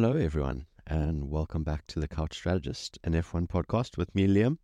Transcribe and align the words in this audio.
Hello, 0.00 0.12
everyone, 0.12 0.64
and 0.86 1.28
welcome 1.28 1.64
back 1.64 1.84
to 1.88 1.98
the 1.98 2.06
Couch 2.06 2.34
Strategist, 2.36 3.00
an 3.02 3.14
F1 3.14 3.48
podcast 3.48 3.96
with 3.96 4.14
me, 4.14 4.28
Liam. 4.28 4.58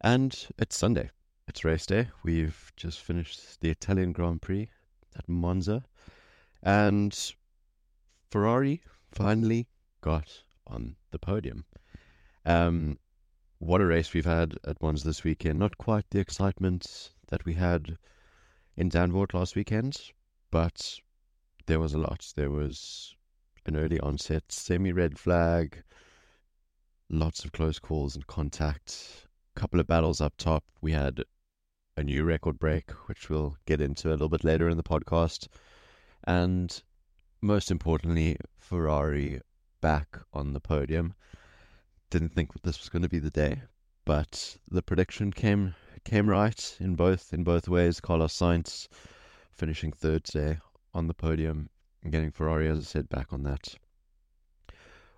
And 0.00 0.34
it's 0.58 0.74
Sunday. 0.74 1.10
It's 1.46 1.66
race 1.66 1.84
day. 1.84 2.08
We've 2.22 2.72
just 2.74 3.00
finished 3.00 3.60
the 3.60 3.68
Italian 3.68 4.12
Grand 4.12 4.40
Prix 4.40 4.70
at 5.18 5.28
Monza, 5.28 5.84
and 6.62 7.34
Ferrari 8.30 8.80
finally 9.12 9.68
got 10.00 10.32
on 10.66 10.96
the 11.10 11.18
podium. 11.18 11.66
Um, 12.46 12.98
what 13.58 13.82
a 13.82 13.86
race 13.86 14.14
we've 14.14 14.24
had 14.24 14.54
at 14.66 14.80
Monza 14.80 15.04
this 15.04 15.24
weekend. 15.24 15.58
Not 15.58 15.76
quite 15.76 16.08
the 16.08 16.20
excitement 16.20 17.10
that 17.28 17.44
we 17.44 17.52
had 17.52 17.98
in 18.78 18.88
Zandvoort 18.88 19.34
last 19.34 19.56
weekend, 19.56 20.00
but 20.50 21.00
there 21.66 21.80
was 21.80 21.92
a 21.92 21.98
lot. 21.98 22.32
There 22.34 22.50
was 22.50 23.14
an 23.66 23.76
early 23.76 23.98
onset 24.00 24.50
semi 24.50 24.92
red 24.92 25.18
flag, 25.18 25.82
lots 27.10 27.44
of 27.44 27.52
close 27.52 27.78
calls 27.78 28.14
and 28.14 28.26
contact, 28.26 29.26
a 29.56 29.60
couple 29.60 29.80
of 29.80 29.86
battles 29.86 30.20
up 30.20 30.34
top. 30.36 30.64
We 30.80 30.92
had 30.92 31.24
a 31.96 32.02
new 32.02 32.24
record 32.24 32.58
break, 32.58 32.90
which 33.08 33.30
we'll 33.30 33.56
get 33.66 33.80
into 33.80 34.08
a 34.08 34.12
little 34.12 34.28
bit 34.28 34.44
later 34.44 34.68
in 34.68 34.76
the 34.76 34.82
podcast. 34.82 35.48
And 36.24 36.82
most 37.40 37.70
importantly, 37.70 38.36
Ferrari 38.58 39.40
back 39.80 40.18
on 40.32 40.54
the 40.54 40.60
podium. 40.60 41.14
Didn't 42.10 42.34
think 42.34 42.50
this 42.62 42.80
was 42.80 42.88
going 42.88 43.02
to 43.02 43.08
be 43.08 43.18
the 43.18 43.30
day, 43.30 43.62
but 44.04 44.56
the 44.70 44.82
prediction 44.82 45.32
came 45.32 45.74
came 46.04 46.28
right 46.28 46.76
in 46.80 46.96
both 46.96 47.32
in 47.32 47.44
both 47.44 47.68
ways. 47.68 48.00
Carlos 48.00 48.34
Sainz 48.34 48.88
finishing 49.52 49.92
third 49.92 50.24
today 50.24 50.58
on 50.92 51.06
the 51.06 51.14
podium 51.14 51.68
and 52.04 52.12
getting 52.12 52.30
Ferrari, 52.30 52.68
as 52.68 52.78
I 52.78 52.82
said, 52.82 53.08
back 53.08 53.32
on 53.32 53.42
that 53.44 53.74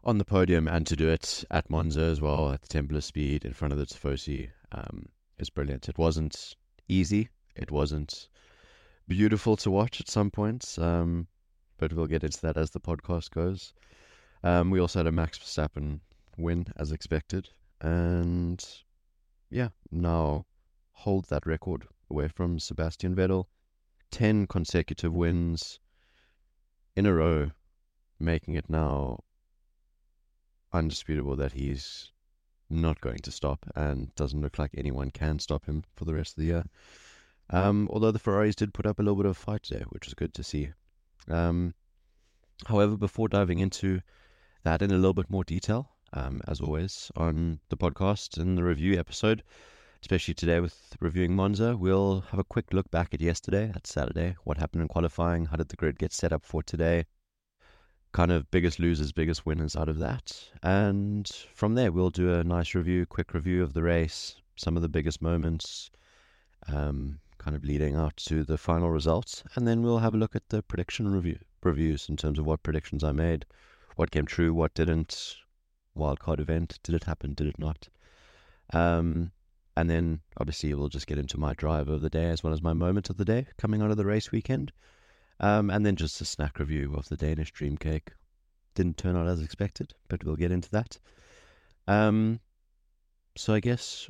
on 0.04 0.18
the 0.18 0.24
podium 0.24 0.68
and 0.68 0.86
to 0.86 0.94
do 0.94 1.08
it 1.08 1.44
at 1.50 1.68
Monza 1.68 2.00
as 2.00 2.20
well 2.20 2.52
at 2.52 2.62
the 2.62 2.68
Temple 2.68 2.96
of 2.96 3.02
Speed 3.02 3.44
in 3.44 3.52
front 3.52 3.72
of 3.72 3.78
the 3.78 3.86
Tifosi 3.86 4.50
um, 4.70 5.06
is 5.36 5.50
brilliant. 5.50 5.88
It 5.88 5.98
wasn't 5.98 6.54
easy. 6.88 7.28
It 7.56 7.72
wasn't 7.72 8.28
beautiful 9.08 9.56
to 9.56 9.70
watch 9.70 10.00
at 10.00 10.08
some 10.08 10.30
points, 10.30 10.78
um, 10.78 11.26
but 11.76 11.92
we'll 11.92 12.06
get 12.06 12.22
into 12.22 12.40
that 12.42 12.56
as 12.56 12.70
the 12.70 12.78
podcast 12.78 13.32
goes. 13.32 13.72
Um, 14.44 14.70
we 14.70 14.78
also 14.78 15.00
had 15.00 15.08
a 15.08 15.12
Max 15.12 15.38
Verstappen 15.40 15.98
win 16.38 16.66
as 16.76 16.92
expected, 16.92 17.48
and 17.80 18.64
yeah, 19.50 19.70
now 19.90 20.46
hold 20.92 21.24
that 21.30 21.46
record 21.46 21.88
away 22.10 22.28
from 22.28 22.60
Sebastian 22.60 23.16
Vettel. 23.16 23.46
10 24.12 24.46
consecutive 24.46 25.12
wins 25.12 25.80
in 26.96 27.06
a 27.06 27.12
row, 27.12 27.50
making 28.18 28.54
it 28.54 28.70
now 28.70 29.20
undisputable 30.72 31.36
that 31.36 31.52
he's 31.52 32.10
not 32.68 33.00
going 33.00 33.18
to 33.18 33.30
stop 33.30 33.64
and 33.76 34.14
doesn't 34.16 34.40
look 34.40 34.58
like 34.58 34.72
anyone 34.76 35.10
can 35.10 35.38
stop 35.38 35.66
him 35.66 35.84
for 35.94 36.04
the 36.04 36.14
rest 36.14 36.32
of 36.32 36.40
the 36.40 36.46
year. 36.46 36.64
Um, 37.50 37.88
although 37.92 38.10
the 38.10 38.18
Ferraris 38.18 38.56
did 38.56 38.74
put 38.74 38.86
up 38.86 38.98
a 38.98 39.02
little 39.02 39.16
bit 39.16 39.26
of 39.26 39.32
a 39.32 39.34
fight 39.34 39.62
today, 39.62 39.84
which 39.90 40.06
was 40.06 40.14
good 40.14 40.34
to 40.34 40.42
see. 40.42 40.70
Um, 41.28 41.74
however, 42.66 42.96
before 42.96 43.28
diving 43.28 43.60
into 43.60 44.00
that 44.64 44.82
in 44.82 44.90
a 44.90 44.96
little 44.96 45.14
bit 45.14 45.30
more 45.30 45.44
detail, 45.44 45.90
um, 46.12 46.40
as 46.48 46.60
always, 46.60 47.12
on 47.14 47.60
the 47.68 47.76
podcast 47.76 48.38
and 48.38 48.58
the 48.58 48.64
review 48.64 48.98
episode, 48.98 49.44
especially 50.06 50.34
today 50.34 50.60
with 50.60 50.94
reviewing 51.00 51.34
Monza. 51.34 51.76
We'll 51.76 52.20
have 52.30 52.38
a 52.38 52.44
quick 52.44 52.66
look 52.72 52.88
back 52.92 53.12
at 53.12 53.20
yesterday, 53.20 53.72
at 53.74 53.88
Saturday, 53.88 54.36
what 54.44 54.56
happened 54.56 54.82
in 54.82 54.86
qualifying, 54.86 55.46
how 55.46 55.56
did 55.56 55.68
the 55.68 55.74
grid 55.74 55.98
get 55.98 56.12
set 56.12 56.32
up 56.32 56.44
for 56.44 56.62
today, 56.62 57.06
kind 58.12 58.30
of 58.30 58.48
biggest 58.52 58.78
losers, 58.78 59.10
biggest 59.10 59.44
winners 59.44 59.74
out 59.74 59.88
of 59.88 59.98
that. 59.98 60.32
And 60.62 61.28
from 61.52 61.74
there, 61.74 61.90
we'll 61.90 62.10
do 62.10 62.32
a 62.32 62.44
nice 62.44 62.72
review, 62.72 63.04
quick 63.04 63.34
review 63.34 63.64
of 63.64 63.72
the 63.72 63.82
race, 63.82 64.36
some 64.54 64.76
of 64.76 64.82
the 64.82 64.88
biggest 64.88 65.20
moments, 65.20 65.90
um, 66.68 67.18
kind 67.38 67.56
of 67.56 67.64
leading 67.64 67.96
out 67.96 68.16
to 68.28 68.44
the 68.44 68.56
final 68.56 68.90
results. 68.90 69.42
And 69.56 69.66
then 69.66 69.82
we'll 69.82 69.98
have 69.98 70.14
a 70.14 70.18
look 70.18 70.36
at 70.36 70.50
the 70.50 70.62
prediction 70.62 71.12
review 71.12 71.40
reviews 71.64 72.08
in 72.08 72.16
terms 72.16 72.38
of 72.38 72.46
what 72.46 72.62
predictions 72.62 73.02
I 73.02 73.10
made, 73.10 73.44
what 73.96 74.12
came 74.12 74.26
true, 74.26 74.54
what 74.54 74.72
didn't, 74.72 75.34
wildcard 75.98 76.38
event, 76.38 76.78
did 76.84 76.94
it 76.94 77.02
happen, 77.02 77.34
did 77.34 77.48
it 77.48 77.58
not. 77.58 77.88
Um, 78.72 79.32
and 79.76 79.90
then 79.90 80.20
obviously 80.38 80.72
we'll 80.72 80.88
just 80.88 81.06
get 81.06 81.18
into 81.18 81.38
my 81.38 81.52
drive 81.54 81.88
of 81.88 82.00
the 82.00 82.10
day 82.10 82.30
as 82.30 82.42
well 82.42 82.52
as 82.52 82.62
my 82.62 82.72
moment 82.72 83.10
of 83.10 83.18
the 83.18 83.24
day 83.24 83.46
coming 83.58 83.82
out 83.82 83.90
of 83.90 83.96
the 83.96 84.06
race 84.06 84.32
weekend. 84.32 84.72
Um, 85.38 85.68
and 85.68 85.84
then 85.84 85.96
just 85.96 86.20
a 86.22 86.24
snack 86.24 86.58
review 86.58 86.94
of 86.96 87.08
the 87.08 87.16
Danish 87.16 87.52
dream 87.52 87.76
cake. 87.76 88.12
Didn't 88.74 88.96
turn 88.96 89.16
out 89.16 89.26
as 89.26 89.42
expected, 89.42 89.92
but 90.08 90.24
we'll 90.24 90.36
get 90.36 90.50
into 90.50 90.70
that. 90.70 90.98
Um, 91.86 92.40
so 93.36 93.52
I 93.52 93.60
guess, 93.60 94.08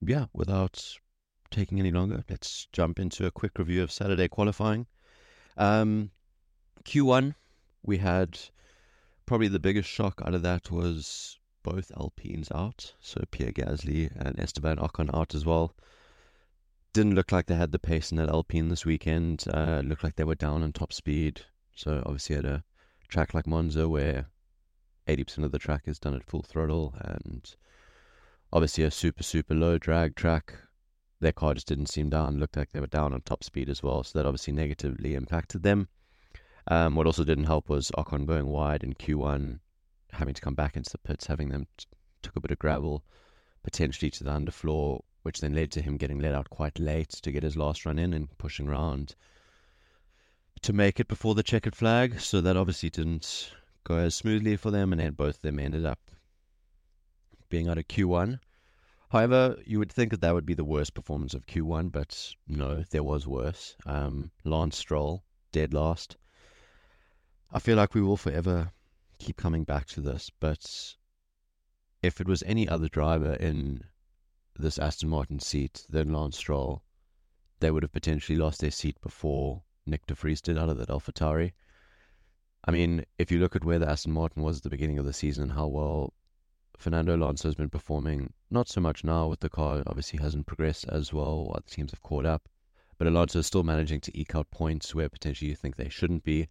yeah, 0.00 0.26
without 0.32 0.98
taking 1.50 1.78
any 1.78 1.92
longer, 1.92 2.24
let's 2.28 2.66
jump 2.72 2.98
into 2.98 3.26
a 3.26 3.30
quick 3.30 3.58
review 3.58 3.82
of 3.82 3.92
Saturday 3.92 4.26
qualifying. 4.26 4.86
Um, 5.56 6.10
Q1, 6.84 7.34
we 7.84 7.98
had 7.98 8.38
probably 9.26 9.48
the 9.48 9.60
biggest 9.60 9.88
shock 9.88 10.20
out 10.24 10.34
of 10.34 10.42
that 10.42 10.70
was 10.70 11.38
both 11.62 11.92
Alpines 11.96 12.50
out, 12.52 12.94
so 13.00 13.22
Pierre 13.30 13.52
Gasly 13.52 14.10
and 14.16 14.38
Esteban 14.38 14.78
Ocon 14.78 15.14
out 15.14 15.34
as 15.34 15.44
well. 15.44 15.74
Didn't 16.92 17.14
look 17.14 17.30
like 17.30 17.46
they 17.46 17.54
had 17.54 17.72
the 17.72 17.78
pace 17.78 18.10
in 18.10 18.16
that 18.16 18.28
Alpine 18.28 18.68
this 18.68 18.84
weekend. 18.84 19.44
Uh, 19.52 19.82
looked 19.84 20.02
like 20.02 20.16
they 20.16 20.24
were 20.24 20.34
down 20.34 20.62
on 20.62 20.72
top 20.72 20.92
speed. 20.92 21.42
So 21.74 22.02
obviously 22.04 22.36
at 22.36 22.44
a 22.44 22.64
track 23.08 23.32
like 23.32 23.46
Monza 23.46 23.88
where 23.88 24.26
80% 25.06 25.44
of 25.44 25.52
the 25.52 25.58
track 25.58 25.82
is 25.86 25.98
done 25.98 26.14
at 26.14 26.24
full 26.24 26.42
throttle 26.42 26.94
and 27.00 27.54
obviously 28.52 28.84
a 28.84 28.90
super, 28.90 29.22
super 29.22 29.54
low 29.54 29.78
drag 29.78 30.16
track, 30.16 30.54
their 31.20 31.32
car 31.32 31.54
just 31.54 31.68
didn't 31.68 31.86
seem 31.86 32.10
down. 32.10 32.38
Looked 32.38 32.56
like 32.56 32.72
they 32.72 32.80
were 32.80 32.86
down 32.86 33.12
on 33.12 33.20
top 33.20 33.44
speed 33.44 33.68
as 33.68 33.82
well. 33.82 34.02
So 34.02 34.18
that 34.18 34.26
obviously 34.26 34.52
negatively 34.52 35.14
impacted 35.14 35.62
them. 35.62 35.88
Um, 36.66 36.94
what 36.96 37.06
also 37.06 37.24
didn't 37.24 37.44
help 37.44 37.68
was 37.68 37.90
Ocon 37.96 38.26
going 38.26 38.46
wide 38.46 38.82
in 38.82 38.94
Q1 38.94 39.60
having 40.12 40.34
to 40.34 40.40
come 40.40 40.54
back 40.54 40.76
into 40.76 40.90
the 40.90 40.98
pits, 40.98 41.26
having 41.26 41.48
them 41.48 41.66
t- 41.76 41.86
took 42.22 42.36
a 42.36 42.40
bit 42.40 42.50
of 42.50 42.58
gravel 42.58 43.04
potentially 43.62 44.10
to 44.10 44.24
the 44.24 44.30
underfloor, 44.30 45.00
which 45.22 45.40
then 45.40 45.54
led 45.54 45.70
to 45.72 45.82
him 45.82 45.96
getting 45.96 46.18
let 46.18 46.34
out 46.34 46.50
quite 46.50 46.78
late 46.78 47.10
to 47.10 47.30
get 47.30 47.42
his 47.42 47.56
last 47.56 47.84
run 47.84 47.98
in 47.98 48.12
and 48.12 48.36
pushing 48.38 48.68
around 48.68 49.14
to 50.62 50.72
make 50.72 50.98
it 51.00 51.08
before 51.08 51.34
the 51.34 51.42
checkered 51.42 51.76
flag. 51.76 52.20
So 52.20 52.40
that 52.40 52.56
obviously 52.56 52.90
didn't 52.90 53.52
go 53.84 53.96
as 53.96 54.14
smoothly 54.14 54.56
for 54.56 54.70
them, 54.70 54.92
and 54.92 55.00
then 55.00 55.12
both 55.12 55.36
of 55.36 55.42
them 55.42 55.58
ended 55.58 55.84
up 55.84 56.00
being 57.48 57.68
out 57.68 57.78
of 57.78 57.88
Q1. 57.88 58.38
However, 59.10 59.56
you 59.66 59.78
would 59.80 59.90
think 59.90 60.12
that 60.12 60.20
that 60.20 60.34
would 60.34 60.46
be 60.46 60.54
the 60.54 60.64
worst 60.64 60.94
performance 60.94 61.34
of 61.34 61.46
Q1, 61.46 61.90
but 61.90 62.34
no, 62.46 62.84
there 62.90 63.02
was 63.02 63.26
worse. 63.26 63.74
Um, 63.84 64.30
Lance 64.44 64.78
Stroll, 64.78 65.24
dead 65.50 65.74
last. 65.74 66.16
I 67.52 67.58
feel 67.58 67.76
like 67.76 67.94
we 67.94 68.02
will 68.02 68.16
forever 68.16 68.70
keep 69.20 69.36
coming 69.36 69.64
back 69.64 69.86
to 69.86 70.00
this, 70.00 70.30
but 70.40 70.96
if 72.02 72.20
it 72.20 72.26
was 72.26 72.42
any 72.44 72.68
other 72.68 72.88
driver 72.88 73.34
in 73.34 73.84
this 74.58 74.78
Aston 74.78 75.10
Martin 75.10 75.38
seat 75.38 75.84
than 75.88 76.12
Lance 76.12 76.38
Stroll, 76.38 76.82
they 77.60 77.70
would 77.70 77.82
have 77.82 77.92
potentially 77.92 78.38
lost 78.38 78.60
their 78.60 78.70
seat 78.70 79.00
before 79.02 79.62
Nick 79.86 80.06
De 80.06 80.14
Vries 80.14 80.40
did 80.40 80.58
out 80.58 80.70
of 80.70 80.78
that 80.78 80.88
AlphaTauri. 80.88 81.52
I 82.64 82.70
mean, 82.70 83.04
if 83.18 83.30
you 83.30 83.38
look 83.38 83.54
at 83.54 83.64
where 83.64 83.78
the 83.78 83.88
Aston 83.88 84.12
Martin 84.12 84.42
was 84.42 84.58
at 84.58 84.62
the 84.62 84.70
beginning 84.70 84.98
of 84.98 85.04
the 85.04 85.12
season 85.12 85.44
and 85.44 85.52
how 85.52 85.66
well 85.66 86.14
Fernando 86.76 87.14
Alonso 87.14 87.48
has 87.48 87.54
been 87.54 87.70
performing, 87.70 88.32
not 88.50 88.68
so 88.68 88.80
much 88.80 89.04
now 89.04 89.28
with 89.28 89.40
the 89.40 89.48
car, 89.50 89.82
obviously 89.86 90.18
hasn't 90.18 90.46
progressed 90.46 90.86
as 90.88 91.12
well, 91.12 91.52
other 91.54 91.64
teams 91.68 91.90
have 91.90 92.02
caught 92.02 92.24
up, 92.24 92.48
but 92.98 93.06
Alonso 93.06 93.40
is 93.40 93.46
still 93.46 93.62
managing 93.62 94.00
to 94.00 94.18
eke 94.18 94.34
out 94.34 94.50
points 94.50 94.94
where 94.94 95.08
potentially 95.08 95.50
you 95.50 95.56
think 95.56 95.76
they 95.76 95.88
shouldn't 95.90 96.24
be. 96.24 96.48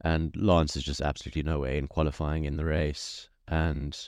And 0.00 0.34
Lance 0.36 0.76
is 0.76 0.84
just 0.84 1.00
absolutely 1.00 1.42
no 1.42 1.58
way 1.60 1.78
in 1.78 1.88
qualifying 1.88 2.44
in 2.44 2.56
the 2.56 2.64
race. 2.64 3.28
And 3.48 3.98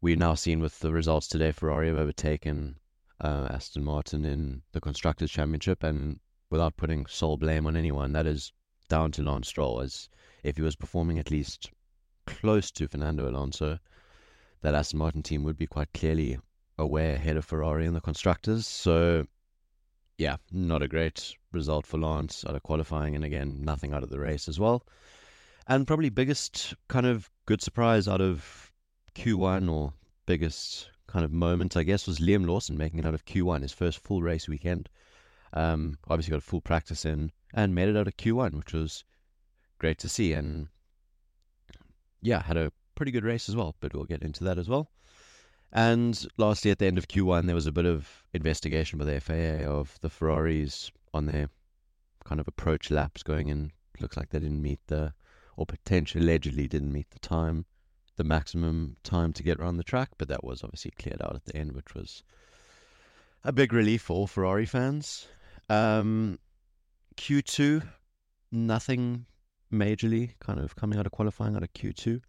we've 0.00 0.18
now 0.18 0.34
seen 0.34 0.60
with 0.60 0.78
the 0.80 0.92
results 0.92 1.28
today, 1.28 1.52
Ferrari 1.52 1.88
have 1.88 1.98
overtaken 1.98 2.76
uh, 3.20 3.48
Aston 3.50 3.84
Martin 3.84 4.24
in 4.24 4.62
the 4.72 4.80
Constructors' 4.80 5.30
Championship. 5.30 5.82
And 5.82 6.20
without 6.50 6.76
putting 6.76 7.06
sole 7.06 7.36
blame 7.36 7.66
on 7.66 7.76
anyone, 7.76 8.12
that 8.12 8.26
is 8.26 8.52
down 8.88 9.12
to 9.12 9.22
Lance 9.22 9.48
Stroll. 9.48 9.80
As 9.80 10.08
if 10.42 10.56
he 10.56 10.62
was 10.62 10.76
performing 10.76 11.18
at 11.18 11.30
least 11.30 11.70
close 12.26 12.70
to 12.72 12.88
Fernando 12.88 13.28
Alonso, 13.28 13.78
that 14.62 14.74
Aston 14.74 14.98
Martin 14.98 15.22
team 15.22 15.42
would 15.44 15.58
be 15.58 15.66
quite 15.66 15.92
clearly 15.92 16.38
away 16.78 17.12
ahead 17.12 17.36
of 17.36 17.44
Ferrari 17.44 17.84
in 17.84 17.94
the 17.94 18.00
Constructors. 18.00 18.66
So 18.66 19.26
yeah, 20.18 20.36
not 20.50 20.82
a 20.82 20.88
great 20.88 21.34
result 21.52 21.86
for 21.86 21.98
Lance 21.98 22.44
out 22.46 22.54
of 22.54 22.62
qualifying, 22.62 23.14
and 23.14 23.24
again, 23.24 23.58
nothing 23.60 23.92
out 23.92 24.02
of 24.02 24.10
the 24.10 24.20
race 24.20 24.48
as 24.48 24.58
well. 24.58 24.84
And 25.66 25.86
probably 25.86 26.10
biggest 26.10 26.74
kind 26.88 27.06
of 27.06 27.30
good 27.46 27.62
surprise 27.62 28.08
out 28.08 28.20
of 28.20 28.72
Q1 29.14 29.70
or 29.70 29.92
biggest 30.26 30.90
kind 31.06 31.24
of 31.24 31.32
moment, 31.32 31.76
I 31.76 31.82
guess, 31.82 32.06
was 32.06 32.18
Liam 32.18 32.46
Lawson 32.46 32.76
making 32.76 33.00
it 33.00 33.06
out 33.06 33.14
of 33.14 33.24
Q1, 33.24 33.62
his 33.62 33.72
first 33.72 33.98
full 33.98 34.22
race 34.22 34.48
weekend. 34.48 34.88
Um, 35.52 35.98
obviously 36.08 36.30
got 36.30 36.38
a 36.38 36.40
full 36.40 36.62
practice 36.62 37.04
in 37.04 37.30
and 37.52 37.74
made 37.74 37.88
it 37.88 37.96
out 37.96 38.08
of 38.08 38.16
Q1, 38.16 38.54
which 38.54 38.72
was 38.72 39.04
great 39.78 39.98
to 39.98 40.08
see. 40.08 40.32
And 40.32 40.68
yeah, 42.22 42.42
had 42.42 42.56
a 42.56 42.72
pretty 42.94 43.12
good 43.12 43.24
race 43.24 43.48
as 43.48 43.56
well, 43.56 43.74
but 43.80 43.92
we'll 43.92 44.04
get 44.04 44.22
into 44.22 44.44
that 44.44 44.58
as 44.58 44.68
well. 44.68 44.90
And 45.72 46.26
lastly, 46.36 46.70
at 46.70 46.78
the 46.78 46.86
end 46.86 46.98
of 46.98 47.08
Q1, 47.08 47.46
there 47.46 47.54
was 47.54 47.66
a 47.66 47.72
bit 47.72 47.86
of 47.86 48.24
investigation 48.34 48.98
by 48.98 49.06
the 49.06 49.20
FIA 49.20 49.68
of 49.68 49.98
the 50.02 50.10
Ferraris 50.10 50.90
on 51.14 51.26
their 51.26 51.48
kind 52.24 52.40
of 52.40 52.48
approach 52.48 52.90
laps 52.90 53.22
going 53.22 53.48
in. 53.48 53.72
Looks 54.00 54.16
like 54.16 54.30
they 54.30 54.38
didn't 54.38 54.62
meet 54.62 54.80
the, 54.88 55.14
or 55.56 55.64
potentially 55.64 56.22
allegedly 56.22 56.68
didn't 56.68 56.92
meet 56.92 57.10
the 57.10 57.18
time, 57.18 57.64
the 58.16 58.24
maximum 58.24 58.96
time 59.02 59.32
to 59.32 59.42
get 59.42 59.58
around 59.58 59.78
the 59.78 59.84
track, 59.84 60.10
but 60.18 60.28
that 60.28 60.44
was 60.44 60.62
obviously 60.62 60.90
cleared 60.98 61.22
out 61.22 61.34
at 61.34 61.44
the 61.46 61.56
end, 61.56 61.72
which 61.72 61.94
was 61.94 62.22
a 63.44 63.52
big 63.52 63.72
relief 63.72 64.02
for 64.02 64.14
all 64.14 64.26
Ferrari 64.26 64.66
fans. 64.66 65.26
Um, 65.70 66.38
Q2, 67.16 67.82
nothing 68.50 69.26
majorly 69.72 70.38
kind 70.38 70.60
of 70.60 70.76
coming 70.76 70.98
out 70.98 71.06
of 71.06 71.12
qualifying 71.12 71.56
out 71.56 71.62
of 71.62 71.72
Q2. 71.72 72.20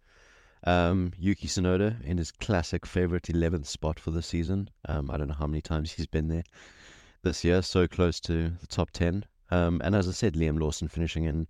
Um, 0.66 1.12
Yuki 1.18 1.46
Tsunoda 1.46 2.02
in 2.04 2.16
his 2.16 2.32
classic 2.32 2.86
favorite 2.86 3.24
11th 3.24 3.66
spot 3.66 4.00
for 4.00 4.10
the 4.10 4.22
season. 4.22 4.70
Um, 4.88 5.10
I 5.10 5.18
don't 5.18 5.28
know 5.28 5.34
how 5.34 5.46
many 5.46 5.60
times 5.60 5.92
he's 5.92 6.06
been 6.06 6.28
there 6.28 6.44
this 7.22 7.44
year, 7.44 7.60
so 7.60 7.86
close 7.86 8.18
to 8.20 8.50
the 8.60 8.66
top 8.66 8.90
10. 8.92 9.24
Um, 9.50 9.80
and 9.84 9.94
as 9.94 10.08
I 10.08 10.12
said, 10.12 10.34
Liam 10.34 10.58
Lawson 10.58 10.88
finishing 10.88 11.24
in 11.24 11.46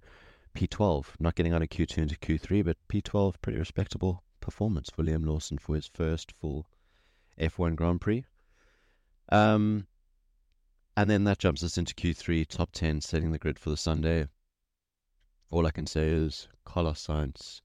P12, 0.54 1.06
not 1.20 1.34
getting 1.36 1.52
out 1.52 1.62
of 1.62 1.68
Q2 1.68 1.98
into 1.98 2.16
Q3, 2.16 2.64
but 2.64 2.76
P12, 2.88 3.34
pretty 3.40 3.58
respectable 3.58 4.22
performance 4.40 4.90
for 4.90 5.04
Liam 5.04 5.26
Lawson 5.26 5.58
for 5.58 5.74
his 5.74 5.86
first 5.86 6.32
full 6.32 6.66
F1 7.38 7.76
Grand 7.76 8.00
Prix. 8.00 8.24
Um, 9.30 9.86
and 10.96 11.08
then 11.08 11.24
that 11.24 11.38
jumps 11.38 11.62
us 11.62 11.78
into 11.78 11.94
Q3, 11.94 12.46
top 12.46 12.70
10, 12.72 13.00
setting 13.00 13.32
the 13.32 13.38
grid 13.38 13.58
for 13.58 13.70
the 13.70 13.76
Sunday. 13.76 14.28
All 15.50 15.66
I 15.66 15.70
can 15.70 15.86
say 15.86 16.08
is 16.08 16.48
Carlos 16.64 17.04
Sainz, 17.04 17.60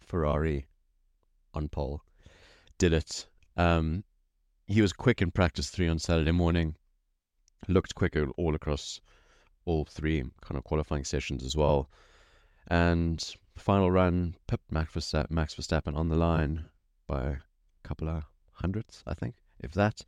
Ferrari, 0.00 0.66
on 1.54 1.68
pole. 1.68 2.02
Did 2.78 2.92
it. 2.92 3.26
Um, 3.56 4.04
he 4.66 4.80
was 4.80 4.92
quick 4.92 5.20
in 5.20 5.30
practice 5.30 5.70
three 5.70 5.88
on 5.88 5.98
Saturday 5.98 6.32
morning. 6.32 6.76
Looked 7.68 7.94
quicker 7.94 8.28
all 8.36 8.54
across 8.54 9.00
all 9.64 9.84
three 9.84 10.22
kind 10.40 10.58
of 10.58 10.64
qualifying 10.64 11.04
sessions 11.04 11.44
as 11.44 11.56
well. 11.56 11.90
And 12.68 13.24
final 13.56 13.90
run, 13.90 14.36
Pip 14.46 14.60
Max 14.70 14.92
Verstappen, 14.92 15.30
Max 15.30 15.54
Verstappen 15.54 15.96
on 15.96 16.08
the 16.08 16.16
line 16.16 16.64
by 17.06 17.22
a 17.22 17.36
couple 17.82 18.08
of 18.08 18.24
hundredths, 18.52 19.02
I 19.06 19.14
think, 19.14 19.34
if 19.60 19.72
that. 19.72 20.02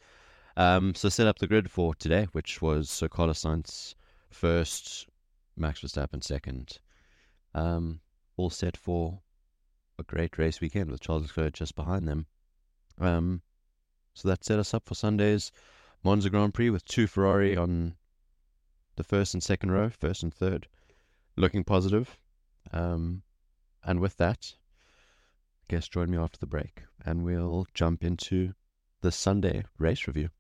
Um, 0.57 0.95
so 0.95 1.09
set 1.09 1.27
up 1.27 1.39
the 1.39 1.47
grid 1.47 1.71
for 1.71 1.95
today, 1.95 2.29
which 2.33 2.63
was 2.63 2.89
Sir 2.89 3.09
Carlos 3.09 3.43
Sainz 3.43 3.95
first, 4.31 5.09
Max 5.57 5.81
Verstappen 5.81 6.23
second. 6.23 6.79
Um, 7.55 8.01
all 8.37 8.51
set 8.51 8.77
for 8.77 9.21
a 9.99 10.03
great 10.03 10.39
race 10.39 10.61
weekend 10.61 10.91
with 10.91 11.01
Charles 11.01 11.23
Leclerc 11.25 11.55
just 11.55 11.75
behind 11.75 12.09
them. 12.09 12.27
Um, 12.99 13.43
so 14.15 14.29
that 14.29 14.45
set 14.45 14.59
us 14.59 14.75
up 14.75 14.87
for 14.87 14.95
Sunday's 14.95 15.53
Monza 16.03 16.31
Grand 16.31 16.55
Prix 16.55 16.71
with 16.71 16.85
two 16.85 17.07
Ferrari 17.07 17.57
on 17.57 17.95
the 18.97 19.05
first 19.05 19.35
and 19.35 19.43
second 19.43 19.73
row, 19.73 19.91
first 19.91 20.23
and 20.23 20.33
third, 20.33 20.69
looking 21.37 21.65
positive. 21.65 22.17
Um, 22.73 23.23
and 23.83 24.01
with 24.01 24.17
that, 24.19 24.55
I 25.63 25.65
guess 25.69 25.89
join 25.89 26.11
me 26.11 26.19
after 26.19 26.39
the 26.39 26.47
break 26.47 26.83
and 27.05 27.25
we'll 27.25 27.67
jump 27.75 28.05
into 28.05 28.55
the 29.01 29.13
Sunday 29.13 29.65
race 29.79 30.07
review. 30.07 30.31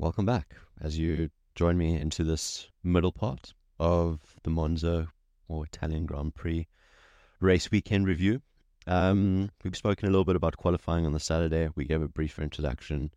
Welcome 0.00 0.24
back 0.24 0.54
as 0.80 0.96
you 0.96 1.28
join 1.54 1.76
me 1.76 2.00
into 2.00 2.24
this 2.24 2.68
middle 2.82 3.12
part 3.12 3.52
of 3.78 4.18
the 4.42 4.48
Monza 4.48 5.08
or 5.46 5.66
Italian 5.66 6.06
Grand 6.06 6.34
Prix 6.34 6.66
race 7.38 7.70
weekend 7.70 8.06
review. 8.06 8.40
Um, 8.86 9.50
we've 9.62 9.76
spoken 9.76 10.08
a 10.08 10.10
little 10.10 10.24
bit 10.24 10.36
about 10.36 10.56
qualifying 10.56 11.04
on 11.04 11.12
the 11.12 11.20
Saturday. 11.20 11.68
We 11.74 11.84
gave 11.84 12.00
a 12.00 12.08
brief 12.08 12.38
introduction 12.38 13.10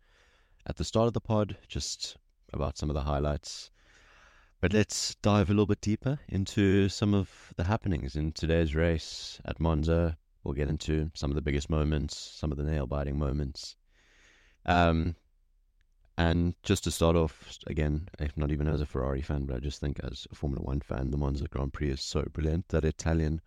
at 0.66 0.76
the 0.76 0.84
start 0.84 1.06
of 1.06 1.14
the 1.14 1.22
pod, 1.22 1.56
just 1.68 2.18
about 2.52 2.76
some 2.76 2.90
of 2.90 2.94
the 2.94 3.00
highlights. 3.00 3.70
But 4.60 4.74
let's 4.74 5.14
dive 5.22 5.48
a 5.48 5.54
little 5.54 5.64
bit 5.64 5.80
deeper 5.80 6.18
into 6.28 6.90
some 6.90 7.14
of 7.14 7.54
the 7.56 7.64
happenings 7.64 8.14
in 8.14 8.32
today's 8.32 8.74
race 8.74 9.40
at 9.46 9.58
Monza. 9.58 10.18
We'll 10.44 10.52
get 10.52 10.68
into 10.68 11.10
some 11.14 11.30
of 11.30 11.34
the 11.34 11.40
biggest 11.40 11.70
moments, 11.70 12.14
some 12.18 12.52
of 12.52 12.58
the 12.58 12.64
nail 12.64 12.86
biting 12.86 13.18
moments. 13.18 13.74
Um, 14.66 15.16
and 16.16 16.54
just 16.62 16.84
to 16.84 16.90
start 16.92 17.16
off, 17.16 17.58
again, 17.66 18.08
if 18.20 18.36
not 18.36 18.52
even 18.52 18.68
as 18.68 18.80
a 18.80 18.86
Ferrari 18.86 19.20
fan, 19.20 19.46
but 19.46 19.56
I 19.56 19.58
just 19.58 19.80
think 19.80 19.98
as 20.00 20.28
a 20.30 20.34
Formula 20.34 20.62
One 20.64 20.80
fan, 20.80 21.10
the 21.10 21.16
Monza 21.16 21.48
Grand 21.48 21.72
Prix 21.72 21.90
is 21.90 22.00
so 22.00 22.22
brilliant. 22.32 22.68
That 22.68 22.84
Italian 22.84 23.40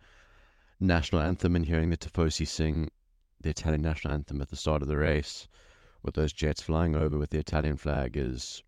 national 0.78 1.22
anthem 1.22 1.56
and 1.56 1.64
hearing 1.64 1.88
the 1.88 1.96
Tifosi 1.96 2.46
sing 2.46 2.90
the 3.40 3.50
Italian 3.50 3.80
national 3.80 4.12
anthem 4.12 4.42
at 4.42 4.50
the 4.50 4.56
start 4.56 4.82
of 4.82 4.88
the 4.88 4.98
race 4.98 5.48
with 6.02 6.14
those 6.14 6.32
jets 6.32 6.60
flying 6.60 6.94
over 6.94 7.16
with 7.16 7.30
the 7.30 7.38
Italian 7.38 7.76
flag 7.76 8.16
is 8.16 8.62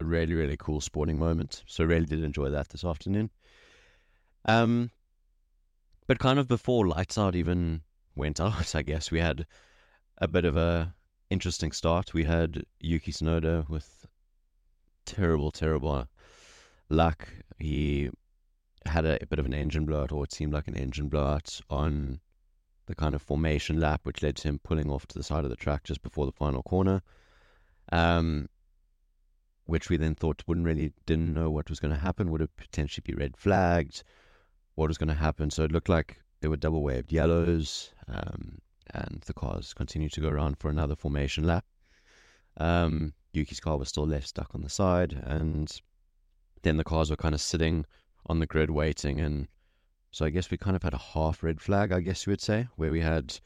a 0.00 0.04
really, 0.04 0.34
really 0.34 0.56
cool 0.56 0.80
sporting 0.80 1.18
moment. 1.18 1.62
So, 1.66 1.84
really 1.84 2.06
did 2.06 2.24
enjoy 2.24 2.50
that 2.50 2.70
this 2.70 2.84
afternoon. 2.84 3.30
Um, 4.44 4.90
but 6.08 6.18
kind 6.18 6.40
of 6.40 6.48
before 6.48 6.88
lights 6.88 7.16
out 7.16 7.36
even 7.36 7.82
went 8.16 8.40
out, 8.40 8.74
I 8.74 8.82
guess 8.82 9.12
we 9.12 9.20
had 9.20 9.46
a 10.18 10.26
bit 10.26 10.44
of 10.44 10.56
a 10.56 10.95
interesting 11.30 11.72
start. 11.72 12.14
We 12.14 12.24
had 12.24 12.64
Yuki 12.80 13.12
Tsunoda 13.12 13.68
with 13.68 14.06
terrible, 15.04 15.50
terrible 15.50 16.06
luck. 16.88 17.28
He 17.58 18.10
had 18.84 19.04
a, 19.04 19.22
a, 19.22 19.26
bit 19.26 19.38
of 19.38 19.46
an 19.46 19.54
engine 19.54 19.84
blowout, 19.86 20.12
or 20.12 20.24
it 20.24 20.32
seemed 20.32 20.52
like 20.52 20.68
an 20.68 20.76
engine 20.76 21.08
blowout 21.08 21.60
on 21.70 22.20
the 22.86 22.94
kind 22.94 23.14
of 23.14 23.22
formation 23.22 23.80
lap, 23.80 24.00
which 24.04 24.22
led 24.22 24.36
to 24.36 24.48
him 24.48 24.60
pulling 24.62 24.90
off 24.90 25.06
to 25.06 25.18
the 25.18 25.24
side 25.24 25.44
of 25.44 25.50
the 25.50 25.56
track 25.56 25.84
just 25.84 26.02
before 26.02 26.26
the 26.26 26.32
final 26.32 26.62
corner. 26.62 27.02
Um, 27.92 28.48
which 29.66 29.90
we 29.90 29.96
then 29.96 30.14
thought 30.14 30.44
wouldn't 30.46 30.66
really 30.66 30.92
didn't 31.06 31.34
know 31.34 31.50
what 31.50 31.68
was 31.68 31.80
going 31.80 31.92
to 31.92 32.00
happen. 32.00 32.30
Would 32.30 32.42
it 32.42 32.56
potentially 32.56 33.02
be 33.04 33.14
red 33.14 33.36
flagged? 33.36 34.04
What 34.76 34.88
was 34.88 34.98
going 34.98 35.08
to 35.08 35.14
happen? 35.14 35.50
So 35.50 35.64
it 35.64 35.72
looked 35.72 35.88
like 35.88 36.22
there 36.40 36.50
were 36.50 36.56
double 36.56 36.82
waved 36.82 37.12
yellows. 37.12 37.90
Um, 38.06 38.58
and 38.94 39.22
the 39.26 39.34
cars 39.34 39.74
continued 39.74 40.12
to 40.12 40.20
go 40.20 40.28
around 40.28 40.58
for 40.58 40.70
another 40.70 40.96
formation 40.96 41.44
lap. 41.44 41.64
Um, 42.58 43.12
Yuki's 43.32 43.60
car 43.60 43.76
was 43.76 43.88
still 43.88 44.06
left 44.06 44.28
stuck 44.28 44.54
on 44.54 44.62
the 44.62 44.68
side, 44.68 45.12
and 45.12 45.80
then 46.62 46.76
the 46.76 46.84
cars 46.84 47.10
were 47.10 47.16
kind 47.16 47.34
of 47.34 47.40
sitting 47.40 47.84
on 48.26 48.40
the 48.40 48.46
grid 48.46 48.70
waiting. 48.70 49.20
And 49.20 49.48
so 50.10 50.24
I 50.24 50.30
guess 50.30 50.50
we 50.50 50.56
kind 50.56 50.76
of 50.76 50.82
had 50.82 50.94
a 50.94 50.98
half 50.98 51.42
red 51.42 51.60
flag, 51.60 51.92
I 51.92 52.00
guess 52.00 52.26
you 52.26 52.30
would 52.30 52.40
say, 52.40 52.68
where 52.76 52.90
we 52.90 53.00
had 53.00 53.38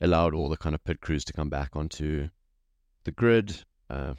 allowed 0.00 0.34
all 0.34 0.48
the 0.48 0.56
kind 0.56 0.74
of 0.74 0.84
pit 0.84 1.00
crews 1.00 1.24
to 1.26 1.32
come 1.32 1.50
back 1.50 1.76
onto 1.76 2.28
the 3.04 3.12
grid, 3.12 3.64
uh, 3.90 4.14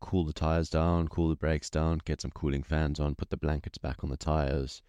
cool 0.00 0.24
the 0.24 0.32
tires 0.32 0.68
down, 0.68 1.08
cool 1.08 1.28
the 1.28 1.36
brakes 1.36 1.70
down, 1.70 2.00
get 2.04 2.20
some 2.20 2.30
cooling 2.32 2.62
fans 2.62 3.00
on, 3.00 3.14
put 3.14 3.30
the 3.30 3.36
blankets 3.36 3.78
back 3.78 4.02
on 4.02 4.10
the 4.10 4.16
tires. 4.16 4.82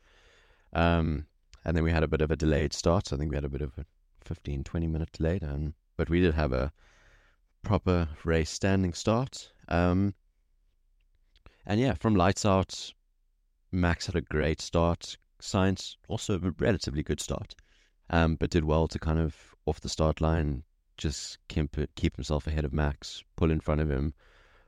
Um, 0.73 1.27
and 1.63 1.75
then 1.75 1.83
we 1.83 1.91
had 1.91 2.03
a 2.03 2.07
bit 2.07 2.21
of 2.21 2.31
a 2.31 2.35
delayed 2.35 2.73
start. 2.73 3.07
So 3.07 3.15
I 3.15 3.19
think 3.19 3.31
we 3.31 3.37
had 3.37 3.45
a 3.45 3.49
bit 3.49 3.61
of 3.61 3.77
a 3.77 3.85
15, 4.27 4.63
20 4.63 4.87
minutes 4.87 5.19
late. 5.19 5.43
Um, 5.43 5.73
but 5.95 6.09
we 6.09 6.21
did 6.21 6.33
have 6.35 6.53
a 6.53 6.71
proper 7.63 8.09
race 8.23 8.49
standing 8.49 8.93
start. 8.93 9.51
Um, 9.67 10.13
and 11.65 11.79
yeah, 11.79 11.93
from 11.93 12.15
lights 12.15 12.45
out, 12.45 12.93
Max 13.71 14.05
had 14.05 14.15
a 14.15 14.21
great 14.21 14.61
start. 14.61 15.17
Sainz 15.41 15.95
also 16.07 16.35
a 16.35 16.53
relatively 16.59 17.03
good 17.03 17.19
start, 17.19 17.55
um, 18.09 18.35
but 18.35 18.49
did 18.49 18.63
well 18.63 18.87
to 18.87 18.99
kind 18.99 19.19
of 19.19 19.55
off 19.65 19.81
the 19.81 19.89
start 19.89 20.21
line 20.21 20.63
just 20.97 21.37
keep 21.47 21.75
keep 21.95 22.15
himself 22.15 22.47
ahead 22.47 22.65
of 22.65 22.73
Max, 22.73 23.23
pull 23.35 23.51
in 23.51 23.59
front 23.59 23.81
of 23.81 23.91
him, 23.91 24.13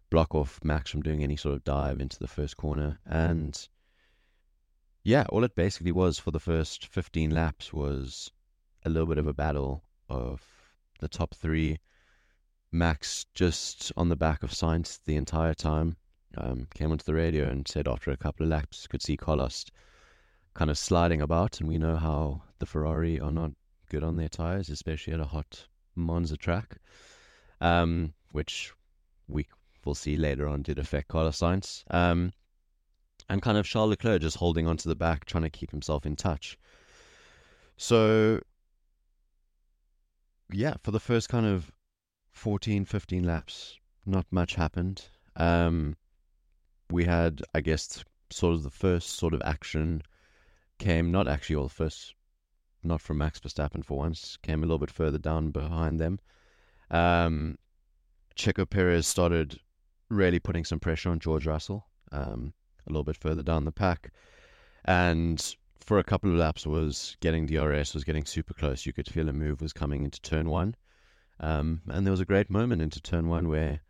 block 0.09 0.35
off 0.35 0.59
Max 0.63 0.91
from 0.91 1.01
doing 1.01 1.23
any 1.23 1.35
sort 1.35 1.55
of 1.55 1.63
dive 1.63 1.99
into 1.99 2.19
the 2.19 2.27
first 2.27 2.55
corner, 2.57 2.99
and 3.05 3.67
yeah, 5.03 5.25
all 5.29 5.43
it 5.43 5.55
basically 5.55 5.91
was 5.91 6.19
for 6.19 6.31
the 6.31 6.39
first 6.39 6.85
15 6.85 7.31
laps 7.31 7.73
was 7.73 8.31
a 8.85 8.89
little 8.89 9.07
bit 9.07 9.17
of 9.17 9.27
a 9.27 9.33
battle 9.33 9.83
of 10.09 10.41
the 10.99 11.07
top 11.07 11.33
three. 11.35 11.79
Max 12.71 13.25
just 13.33 13.91
on 13.97 14.09
the 14.09 14.15
back 14.15 14.43
of 14.43 14.51
Sainz 14.51 14.99
the 15.05 15.15
entire 15.15 15.53
time. 15.53 15.97
Um, 16.37 16.67
came 16.75 16.91
onto 16.91 17.03
the 17.03 17.15
radio 17.15 17.49
and 17.49 17.67
said 17.67 17.87
after 17.87 18.11
a 18.11 18.17
couple 18.17 18.45
of 18.45 18.51
laps 18.51 18.85
could 18.85 19.01
see 19.01 19.17
Carlos 19.17 19.65
kind 20.53 20.69
of 20.69 20.77
sliding 20.77 21.21
about, 21.21 21.59
and 21.59 21.67
we 21.67 21.77
know 21.77 21.95
how 21.95 22.43
the 22.59 22.65
Ferrari 22.65 23.19
are 23.19 23.31
not 23.31 23.51
good 23.89 24.03
on 24.03 24.17
their 24.17 24.29
tires, 24.29 24.69
especially 24.69 25.13
at 25.13 25.19
a 25.19 25.25
hot 25.25 25.67
Monza 25.95 26.37
track, 26.37 26.77
um, 27.61 28.13
which 28.31 28.71
we 29.27 29.47
will 29.85 29.95
see 29.95 30.17
later 30.17 30.47
on 30.47 30.61
did 30.61 30.77
affect 30.77 31.07
Carlos 31.07 31.39
Sainz. 31.39 31.83
Um, 31.89 32.31
and 33.29 33.41
kind 33.41 33.57
of 33.57 33.65
Charles 33.65 33.91
Leclerc 33.91 34.21
just 34.21 34.37
holding 34.37 34.67
onto 34.67 34.89
the 34.89 34.95
back, 34.95 35.25
trying 35.25 35.43
to 35.43 35.49
keep 35.49 35.71
himself 35.71 36.05
in 36.05 36.15
touch. 36.15 36.57
So 37.77 38.41
yeah, 40.51 40.75
for 40.81 40.91
the 40.91 40.99
first 40.99 41.29
kind 41.29 41.45
of 41.45 41.71
14, 42.31 42.85
15 42.85 43.23
laps, 43.23 43.77
not 44.05 44.25
much 44.31 44.55
happened. 44.55 45.07
Um, 45.35 45.95
we 46.89 47.05
had, 47.05 47.41
I 47.53 47.61
guess, 47.61 48.03
sort 48.29 48.55
of 48.55 48.63
the 48.63 48.69
first 48.69 49.11
sort 49.11 49.33
of 49.33 49.41
action 49.43 50.01
came, 50.79 51.11
not 51.11 51.27
actually 51.27 51.55
all 51.55 51.63
the 51.63 51.69
first, 51.69 52.13
not 52.83 53.01
from 53.01 53.17
Max 53.17 53.39
Verstappen 53.39 53.83
for 53.83 53.97
once, 53.97 54.37
came 54.41 54.63
a 54.63 54.65
little 54.65 54.79
bit 54.79 54.91
further 54.91 55.17
down 55.17 55.51
behind 55.51 55.99
them. 55.99 56.19
Um, 56.89 57.57
Checo 58.35 58.67
Perez 58.67 59.05
started 59.05 59.59
really 60.09 60.39
putting 60.39 60.65
some 60.65 60.79
pressure 60.79 61.09
on 61.09 61.19
George 61.19 61.45
Russell 61.45 61.85
um, 62.11 62.53
a 62.87 62.91
little 62.91 63.03
bit 63.03 63.17
further 63.17 63.43
down 63.43 63.65
the 63.65 63.71
pack. 63.71 64.11
And 64.85 65.55
for 65.79 65.99
a 65.99 66.03
couple 66.03 66.29
of 66.29 66.37
laps 66.37 66.65
was 66.65 67.17
getting 67.19 67.45
DRS, 67.45 67.93
was 67.93 68.03
getting 68.03 68.25
super 68.25 68.53
close. 68.53 68.85
You 68.85 68.93
could 68.93 69.07
feel 69.07 69.29
a 69.29 69.33
move 69.33 69.61
was 69.61 69.73
coming 69.73 70.03
into 70.03 70.21
turn 70.21 70.49
one. 70.49 70.75
Um, 71.39 71.81
and 71.87 72.05
there 72.05 72.11
was 72.11 72.19
a 72.19 72.25
great 72.25 72.49
moment 72.49 72.81
into 72.81 73.01
turn 73.01 73.27
one 73.27 73.47
where 73.47 73.81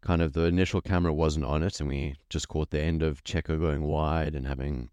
kind 0.00 0.22
of 0.22 0.32
the 0.32 0.44
initial 0.44 0.80
camera 0.80 1.12
wasn't 1.12 1.44
on 1.44 1.62
it, 1.62 1.80
and 1.80 1.88
we 1.88 2.14
just 2.30 2.48
caught 2.48 2.70
the 2.70 2.80
end 2.80 3.02
of 3.02 3.24
Checo 3.24 3.58
going 3.60 3.82
wide 3.82 4.34
and 4.34 4.46
having 4.46 4.90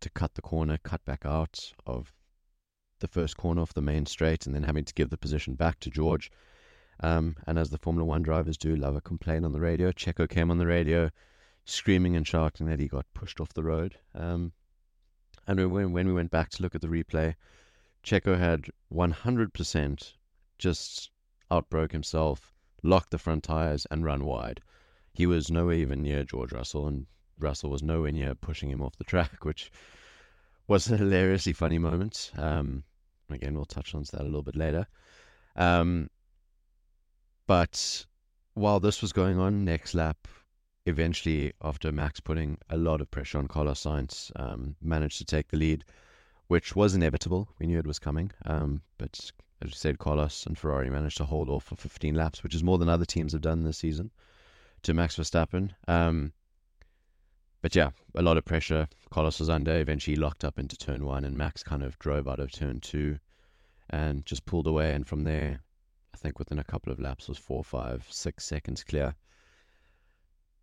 to 0.00 0.10
cut 0.10 0.34
the 0.34 0.42
corner, 0.42 0.78
cut 0.78 1.04
back 1.04 1.24
out 1.24 1.72
of 1.86 2.12
the 3.00 3.08
first 3.08 3.36
corner 3.36 3.62
off 3.62 3.74
the 3.74 3.80
main 3.80 4.06
straight, 4.06 4.46
and 4.46 4.54
then 4.54 4.62
having 4.62 4.84
to 4.84 4.94
give 4.94 5.10
the 5.10 5.16
position 5.16 5.54
back 5.54 5.80
to 5.80 5.90
George. 5.90 6.30
Um, 7.00 7.36
and 7.46 7.58
as 7.58 7.70
the 7.70 7.78
Formula 7.78 8.04
One 8.04 8.22
drivers 8.22 8.56
do, 8.56 8.76
love 8.76 8.94
a 8.94 9.00
complaint 9.00 9.44
on 9.44 9.52
the 9.52 9.60
radio. 9.60 9.90
Checo 9.90 10.28
came 10.28 10.50
on 10.50 10.58
the 10.58 10.66
radio 10.66 11.10
screaming 11.64 12.16
and 12.16 12.26
shouting 12.26 12.66
that 12.66 12.80
he 12.80 12.88
got 12.88 13.06
pushed 13.14 13.40
off 13.40 13.54
the 13.54 13.62
road. 13.62 13.96
Um, 14.14 14.52
and 15.46 15.72
when, 15.72 15.92
when 15.92 16.06
we 16.06 16.12
went 16.12 16.30
back 16.30 16.50
to 16.50 16.62
look 16.62 16.74
at 16.74 16.80
the 16.80 16.88
replay, 16.88 17.34
Checo 18.04 18.38
had 18.38 18.66
100% 18.92 20.12
just 20.58 21.10
outbroke 21.50 21.92
himself, 21.92 22.52
locked 22.82 23.10
the 23.10 23.18
front 23.18 23.44
tires, 23.44 23.86
and 23.90 24.04
run 24.04 24.24
wide. 24.24 24.60
He 25.12 25.26
was 25.26 25.50
nowhere 25.50 25.74
even 25.74 26.02
near 26.02 26.24
George 26.24 26.52
Russell, 26.52 26.86
and 26.86 27.06
Russell 27.38 27.70
was 27.70 27.82
nowhere 27.82 28.12
near 28.12 28.34
pushing 28.34 28.70
him 28.70 28.82
off 28.82 28.96
the 28.96 29.04
track, 29.04 29.44
which 29.44 29.70
was 30.66 30.90
a 30.90 30.96
hilariously 30.96 31.52
funny 31.52 31.78
moment. 31.78 32.30
Um, 32.36 32.84
again, 33.30 33.54
we'll 33.54 33.64
touch 33.64 33.94
on 33.94 34.02
that 34.12 34.20
a 34.20 34.24
little 34.24 34.42
bit 34.42 34.56
later. 34.56 34.86
Um, 35.56 36.08
but 37.46 38.06
while 38.54 38.80
this 38.80 39.02
was 39.02 39.12
going 39.12 39.38
on, 39.38 39.64
next 39.64 39.94
lap, 39.94 40.28
eventually, 40.86 41.52
after 41.62 41.92
Max 41.92 42.20
putting 42.20 42.58
a 42.70 42.76
lot 42.76 43.00
of 43.00 43.10
pressure 43.10 43.38
on 43.38 43.48
Carlos 43.48 43.82
Sainz, 43.82 44.30
um, 44.36 44.76
managed 44.80 45.18
to 45.18 45.24
take 45.24 45.48
the 45.48 45.56
lead, 45.56 45.84
which 46.48 46.74
was 46.74 46.94
inevitable. 46.94 47.48
We 47.58 47.66
knew 47.66 47.78
it 47.78 47.86
was 47.86 47.98
coming. 47.98 48.30
Um, 48.44 48.82
but 48.98 49.30
as 49.60 49.70
you 49.70 49.76
said, 49.76 49.98
Carlos 49.98 50.44
and 50.46 50.58
Ferrari 50.58 50.90
managed 50.90 51.18
to 51.18 51.24
hold 51.24 51.48
off 51.48 51.64
for 51.64 51.76
15 51.76 52.14
laps, 52.14 52.42
which 52.42 52.54
is 52.54 52.64
more 52.64 52.78
than 52.78 52.88
other 52.88 53.04
teams 53.04 53.32
have 53.32 53.42
done 53.42 53.62
this 53.62 53.78
season, 53.78 54.10
to 54.82 54.94
Max 54.94 55.16
Verstappen. 55.16 55.70
Um, 55.86 56.32
but 57.60 57.76
yeah, 57.76 57.90
a 58.16 58.22
lot 58.22 58.36
of 58.36 58.44
pressure. 58.44 58.88
Carlos 59.10 59.38
was 59.38 59.48
under, 59.48 59.78
eventually 59.78 60.16
locked 60.16 60.44
up 60.44 60.58
into 60.58 60.76
turn 60.76 61.06
one, 61.06 61.24
and 61.24 61.36
Max 61.36 61.62
kind 61.62 61.84
of 61.84 61.96
drove 62.00 62.26
out 62.26 62.40
of 62.40 62.50
turn 62.50 62.80
two 62.80 63.18
and 63.90 64.26
just 64.26 64.44
pulled 64.46 64.66
away. 64.66 64.92
And 64.94 65.06
from 65.06 65.22
there, 65.22 65.60
I 66.12 66.16
think 66.16 66.40
within 66.40 66.58
a 66.58 66.64
couple 66.64 66.92
of 66.92 66.98
laps 66.98 67.28
was 67.28 67.38
four, 67.38 67.62
five, 67.62 68.04
six 68.10 68.44
seconds 68.44 68.82
clear. 68.82 69.14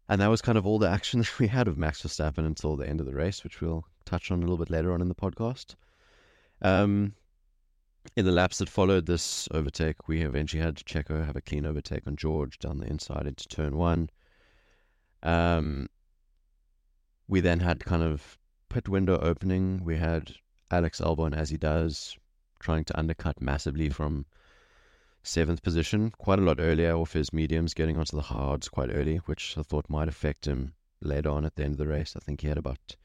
And 0.10 0.20
that 0.20 0.28
was 0.28 0.42
kind 0.42 0.58
of 0.58 0.66
all 0.66 0.80
the 0.80 0.90
action 0.90 1.20
that 1.22 1.40
we 1.40 1.48
had 1.48 1.68
of 1.68 1.78
Max 1.78 2.02
Verstappen 2.02 2.46
until 2.46 2.76
the 2.76 2.90
end 2.90 3.00
of 3.00 3.06
the 3.06 3.16
race, 3.16 3.44
which 3.44 3.62
we'll 3.62 3.86
touch 4.06 4.32
on 4.32 4.40
a 4.40 4.42
little 4.42 4.58
bit 4.58 4.72
later 4.72 4.92
on 4.92 5.02
in 5.02 5.08
the 5.08 5.16
podcast. 5.16 5.76
Um, 6.62 7.14
in 8.16 8.26
the 8.26 8.32
laps 8.32 8.58
that 8.58 8.70
followed 8.70 9.06
this 9.06 9.48
overtake, 9.52 10.08
we 10.08 10.24
eventually 10.24 10.64
had 10.64 10.78
Checo 10.78 11.24
have 11.24 11.36
a 11.36 11.42
clean 11.42 11.66
overtake 11.66 12.08
on 12.08 12.16
George 12.16 12.58
down 12.58 12.80
the 12.80 12.88
inside 12.88 13.28
into 13.28 13.48
turn 13.48 13.78
one. 13.78 14.10
Um, 15.22 15.88
we 17.28 17.40
then 17.40 17.60
had 17.60 17.86
kind 17.86 18.02
of 18.02 18.38
pit 18.70 18.90
window 18.90 19.20
opening. 19.20 19.84
We 19.84 19.98
had 19.98 20.34
Alex 20.72 21.00
Albon, 21.02 21.36
as 21.36 21.50
he 21.50 21.58
does, 21.58 22.18
trying 22.60 22.84
to 22.86 22.98
undercut 22.98 23.42
massively 23.42 23.90
from 23.90 24.26
seventh 25.24 25.62
position, 25.62 26.12
quite 26.12 26.40
a 26.40 26.44
lot 26.44 26.60
earlier 26.60 26.96
off 26.96 27.14
his 27.14 27.34
mediums, 27.34 27.74
getting 27.74 27.98
onto 27.98 28.16
the 28.16 28.24
hards 28.24 28.70
quite 28.70 28.90
early, 28.92 29.18
which 29.18 29.58
I 29.58 29.64
thought 29.64 29.90
might 29.90 30.08
affect 30.08 30.48
him 30.48 30.74
later 31.02 31.30
on 31.30 31.46
at 31.46 31.56
the 31.56 31.64
end 31.64 31.74
of 31.74 31.78
the 31.78 31.88
race. 31.88 32.16
I 32.16 32.20
think 32.20 32.42
he 32.42 32.48
had 32.48 32.58
about 32.58 32.96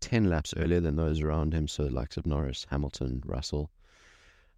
10 0.00 0.28
laps 0.28 0.54
earlier 0.56 0.80
than 0.80 0.96
those 0.96 1.20
around 1.20 1.52
him, 1.52 1.68
so 1.68 1.84
the 1.84 1.90
likes 1.90 2.16
of 2.16 2.26
Norris, 2.26 2.66
Hamilton, 2.70 3.22
Russell, 3.24 3.70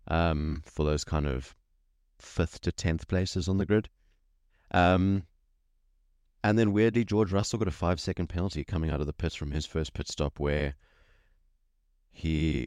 um, 0.09 0.63
for 0.65 0.85
those 0.85 1.05
kind 1.05 1.27
of 1.27 1.55
fifth 2.19 2.61
to 2.63 2.73
10th 2.73 3.09
places 3.09 3.49
on 3.49 3.59
the 3.59 3.67
grid. 3.67 3.89
Um, 4.71 5.25
and 6.45 6.59
then 6.59 6.73
weirdly, 6.73 7.05
George 7.05 7.33
Russell 7.33 7.59
got 7.59 7.69
a 7.69 7.73
five 7.73 8.01
second 8.01 8.29
penalty 8.29 8.65
coming 8.65 8.91
out 8.91 9.01
of 9.01 9.07
the 9.07 9.13
pits 9.13 9.35
from 9.35 9.53
his 9.53 9.67
first 9.67 9.93
pit 9.93 10.09
stop 10.09 10.41
where 10.41 10.75
he 12.11 12.67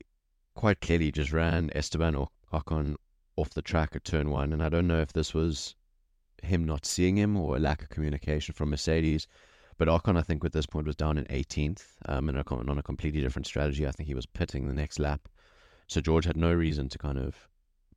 quite 0.54 0.80
clearly 0.80 1.12
just 1.12 1.32
ran 1.34 1.70
Esteban 1.76 2.16
Ocon 2.54 2.96
off 3.38 3.52
the 3.52 3.62
track 3.62 3.96
at 3.96 4.04
turn 4.04 4.30
one. 4.30 4.54
And 4.54 4.64
I 4.64 4.70
don't 4.70 4.88
know 4.88 5.02
if 5.02 5.14
this 5.14 5.34
was 5.34 5.76
him 6.42 6.64
not 6.66 6.86
seeing 6.86 7.18
him 7.18 7.38
or 7.38 7.56
a 7.56 7.60
lack 7.60 7.82
of 7.82 7.90
communication 7.90 8.54
from 8.54 8.70
Mercedes. 8.70 9.28
But 9.78 9.88
Ocon, 9.90 10.18
I 10.18 10.22
think, 10.22 10.46
at 10.46 10.54
this 10.54 10.66
point 10.66 10.88
was 10.88 10.96
down 10.96 11.18
in 11.18 11.26
18th 11.26 11.84
um, 12.08 12.30
and 12.30 12.38
on 12.38 12.78
a 12.78 12.84
completely 12.84 13.22
different 13.22 13.46
strategy. 13.46 13.86
I 13.86 13.92
think 13.92 14.08
he 14.08 14.16
was 14.16 14.26
pitting 14.26 14.68
the 14.68 14.74
next 14.74 15.00
lap. 15.00 15.28
So 15.88 16.02
George 16.02 16.26
had 16.26 16.38
no 16.38 16.54
reason 16.54 16.88
to 16.90 16.98
kind 16.98 17.18
of 17.18 17.36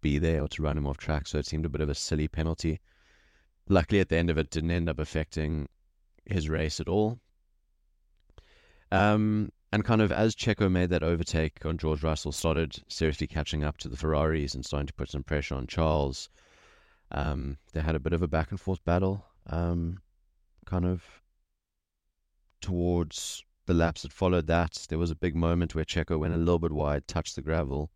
be 0.00 0.18
there 0.18 0.42
or 0.42 0.49
to 0.49 0.62
run 0.62 0.76
him 0.76 0.87
off 0.87 0.99
track. 0.99 1.26
So 1.26 1.38
it 1.38 1.47
seemed 1.47 1.64
a 1.64 1.68
bit 1.68 1.80
of 1.80 1.88
a 1.88 1.95
silly 1.95 2.28
penalty. 2.28 2.80
Luckily, 3.68 4.00
at 4.00 4.09
the 4.09 4.16
end 4.16 4.30
of 4.30 4.38
it, 4.38 4.50
didn't 4.50 4.71
end 4.71 4.88
up 4.88 4.99
affecting 4.99 5.68
his 6.25 6.49
race 6.49 6.80
at 6.80 6.88
all. 6.88 7.21
Um, 8.90 9.52
and 9.73 9.85
kind 9.85 10.01
of 10.01 10.11
as 10.11 10.35
Checo 10.35 10.71
made 10.71 10.91
that 10.91 11.03
overtake 11.03 11.65
on 11.65 11.79
George 11.79 12.03
Russell, 12.03 12.33
started 12.33 12.83
seriously 12.89 13.27
catching 13.27 13.65
up 13.65 13.77
to 13.79 13.89
the 13.89 13.97
Ferraris 13.97 14.55
and 14.55 14.65
starting 14.65 14.87
to 14.87 14.95
put 14.95 15.11
some 15.11 15.23
pressure 15.23 15.55
on 15.55 15.67
Charles. 15.67 16.29
Um, 17.11 17.59
they 17.73 17.81
had 17.81 17.95
a 17.95 18.01
bit 18.01 18.13
of 18.13 18.23
a 18.23 18.29
back 18.29 18.51
and 18.51 18.61
forth 18.61 18.85
battle, 18.85 19.25
um, 19.47 20.01
kind 20.67 20.85
of 20.85 21.03
towards 22.61 23.43
the 23.67 23.75
laps 23.75 24.03
that 24.03 24.13
followed 24.13 24.47
that. 24.47 24.87
There 24.89 24.99
was 24.99 25.11
a 25.11 25.17
big 25.17 25.37
moment 25.37 25.75
where 25.75 25.85
Checo 25.85 26.19
went 26.19 26.35
a 26.35 26.39
little 26.39 26.59
bit 26.59 26.73
wide, 26.73 27.07
touched 27.07 27.37
the 27.37 27.43
gravel, 27.43 27.91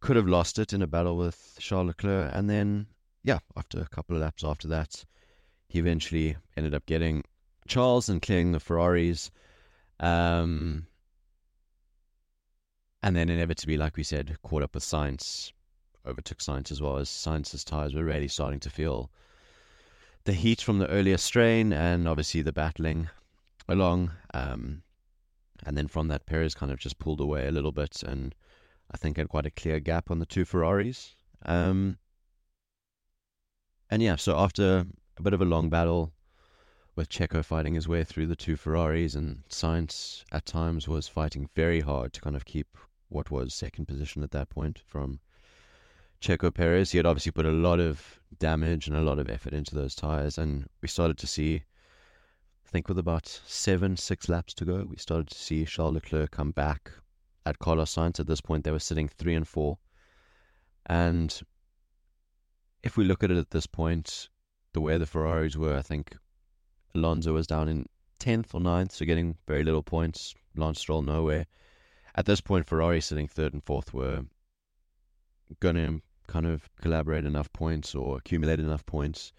could 0.00 0.16
have 0.16 0.28
lost 0.28 0.58
it 0.58 0.72
in 0.72 0.82
a 0.82 0.86
battle 0.86 1.16
with 1.16 1.56
Charles 1.58 1.88
Leclerc, 1.88 2.30
and 2.34 2.50
then 2.50 2.86
yeah, 3.22 3.38
after 3.56 3.80
a 3.80 3.88
couple 3.88 4.14
of 4.14 4.22
laps 4.22 4.44
after 4.44 4.68
that, 4.68 5.04
he 5.68 5.80
eventually 5.80 6.36
ended 6.56 6.74
up 6.74 6.86
getting 6.86 7.24
Charles 7.66 8.08
and 8.08 8.22
clearing 8.22 8.52
the 8.52 8.60
Ferraris. 8.60 9.30
Um, 10.00 10.86
and 13.02 13.16
then 13.16 13.28
inevitably, 13.28 13.76
like 13.76 13.96
we 13.96 14.02
said, 14.02 14.36
caught 14.42 14.62
up 14.62 14.74
with 14.74 14.84
Sainz, 14.84 15.52
overtook 16.06 16.38
Sainz 16.38 16.70
as 16.70 16.80
well 16.80 16.98
as 16.98 17.08
Sainz's 17.08 17.64
tires 17.64 17.94
were 17.94 18.04
really 18.04 18.28
starting 18.28 18.60
to 18.60 18.70
feel 18.70 19.10
the 20.24 20.32
heat 20.32 20.60
from 20.60 20.78
the 20.78 20.88
earlier 20.88 21.16
strain 21.16 21.72
and 21.72 22.08
obviously 22.08 22.42
the 22.42 22.52
battling 22.52 23.08
along. 23.68 24.10
Um, 24.34 24.82
and 25.64 25.78
then 25.78 25.88
from 25.88 26.08
that, 26.08 26.26
Perez 26.26 26.54
kind 26.54 26.72
of 26.72 26.78
just 26.78 26.98
pulled 26.98 27.20
away 27.20 27.46
a 27.46 27.52
little 27.52 27.72
bit 27.72 28.02
and 28.02 28.34
I 28.90 28.96
think 28.96 29.16
had 29.16 29.28
quite 29.28 29.46
a 29.46 29.50
clear 29.50 29.80
gap 29.80 30.10
on 30.10 30.18
the 30.18 30.26
two 30.26 30.44
Ferraris. 30.44 31.16
Um, 31.44 31.98
and 33.90 34.02
yeah, 34.02 34.16
so 34.16 34.36
after 34.36 34.84
a 35.16 35.22
bit 35.22 35.32
of 35.32 35.40
a 35.40 35.46
long 35.46 35.70
battle, 35.70 36.12
with 36.96 37.10
Checo 37.10 37.44
fighting 37.44 37.74
his 37.74 37.86
way 37.86 38.02
through 38.02 38.26
the 38.26 38.34
two 38.34 38.56
Ferraris, 38.56 39.14
and 39.14 39.46
Sainz 39.50 40.24
at 40.32 40.46
times 40.46 40.88
was 40.88 41.06
fighting 41.06 41.48
very 41.54 41.80
hard 41.80 42.14
to 42.14 42.22
kind 42.22 42.34
of 42.34 42.46
keep 42.46 42.78
what 43.08 43.30
was 43.30 43.54
second 43.54 43.86
position 43.86 44.22
at 44.22 44.30
that 44.30 44.48
point 44.48 44.80
from 44.86 45.20
Checo 46.22 46.52
Perez. 46.52 46.90
He 46.90 46.96
had 46.96 47.06
obviously 47.06 47.32
put 47.32 47.44
a 47.44 47.50
lot 47.50 47.78
of 47.80 48.18
damage 48.38 48.88
and 48.88 48.96
a 48.96 49.02
lot 49.02 49.18
of 49.18 49.28
effort 49.28 49.52
into 49.52 49.74
those 49.74 49.94
tires, 49.94 50.38
and 50.38 50.66
we 50.80 50.88
started 50.88 51.18
to 51.18 51.26
see, 51.26 51.56
I 52.66 52.70
think, 52.70 52.88
with 52.88 52.98
about 52.98 53.26
seven, 53.46 53.98
six 53.98 54.28
laps 54.28 54.54
to 54.54 54.64
go, 54.64 54.86
we 54.88 54.96
started 54.96 55.28
to 55.28 55.38
see 55.38 55.66
Charles 55.66 55.94
Leclerc 55.94 56.30
come 56.30 56.50
back 56.50 56.90
at 57.44 57.58
Carlos 57.58 57.94
Sainz. 57.94 58.18
At 58.18 58.26
this 58.26 58.40
point, 58.40 58.64
they 58.64 58.72
were 58.72 58.78
sitting 58.78 59.08
three 59.08 59.34
and 59.34 59.46
four, 59.46 59.78
and 60.86 61.42
if 62.82 62.96
we 62.96 63.04
look 63.04 63.22
at 63.22 63.30
it 63.30 63.36
at 63.36 63.50
this 63.50 63.66
point, 63.66 64.30
the 64.72 64.80
way 64.80 64.96
the 64.96 65.06
Ferraris 65.06 65.56
were, 65.56 65.76
I 65.76 65.82
think 65.82 66.16
Alonso 66.96 67.32
was 67.32 67.46
down 67.46 67.68
in 67.68 67.86
10th 68.20 68.54
or 68.54 68.60
9th, 68.60 68.92
so 68.92 69.04
getting 69.04 69.36
very 69.46 69.62
little 69.62 69.82
points. 69.82 70.34
Lance 70.56 70.80
Stroll 70.80 71.02
nowhere. 71.02 71.46
At 72.14 72.26
this 72.26 72.40
point, 72.40 72.66
Ferrari 72.66 73.00
sitting 73.00 73.28
third 73.28 73.52
and 73.52 73.62
fourth 73.62 73.92
were 73.92 74.24
going 75.60 75.76
to 75.76 76.02
kind 76.26 76.46
of 76.46 76.68
collaborate 76.80 77.24
enough 77.24 77.52
points 77.52 77.94
or 77.94 78.16
accumulate 78.16 78.58
enough 78.58 78.84
points 78.86 79.32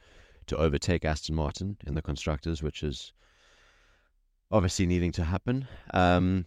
to 0.45 0.57
overtake 0.57 1.03
Aston 1.03 1.35
Martin 1.35 1.77
in 1.85 1.95
the 1.95 2.01
constructors, 2.01 2.63
which 2.63 2.83
is 2.83 3.11
obviously 4.51 4.85
needing 4.85 5.11
to 5.13 5.23
happen. 5.23 5.67
Um, 5.93 6.45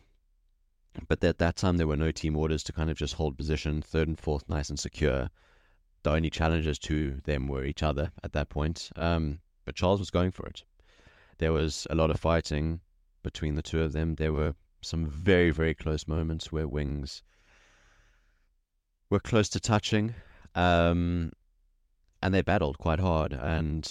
but 1.09 1.23
at 1.23 1.38
that 1.38 1.57
time, 1.57 1.76
there 1.76 1.87
were 1.87 1.97
no 1.97 2.11
team 2.11 2.37
orders 2.37 2.62
to 2.64 2.73
kind 2.73 2.90
of 2.90 2.97
just 2.97 3.14
hold 3.14 3.37
position, 3.37 3.83
third 3.83 4.09
and 4.09 4.19
fourth, 4.19 4.49
nice 4.49 4.71
and 4.71 4.79
secure. 4.79 5.31
the 6.02 6.11
only 6.11 6.31
challenges 6.31 6.79
to 6.79 7.21
them 7.25 7.47
were 7.47 7.64
each 7.64 7.83
other 7.83 8.11
at 8.25 8.33
that 8.33 8.49
point. 8.49 8.90
Um, 8.97 9.40
but 9.67 9.75
Charles 9.75 10.00
was 10.00 10.11
going 10.11 10.31
for 10.31 10.47
it. 10.47 10.64
There 11.41 11.55
was 11.55 11.87
a 11.89 11.95
lot 11.95 12.11
of 12.11 12.21
fighting 12.21 12.81
between 13.23 13.55
the 13.55 13.63
two 13.63 13.81
of 13.81 13.95
them. 13.95 14.17
There 14.17 14.35
were 14.35 14.55
some 14.83 15.07
very, 15.07 15.51
very 15.51 15.75
close 15.75 16.07
moments 16.07 16.53
where 16.53 16.69
wings 16.69 17.23
were 19.09 19.21
close 19.21 19.49
to 19.51 19.61
touching. 19.61 20.15
Um, 20.55 21.33
and 22.23 22.35
they 22.35 22.43
battled 22.43 22.77
quite 22.77 23.01
hard. 23.01 23.33
And 23.33 23.91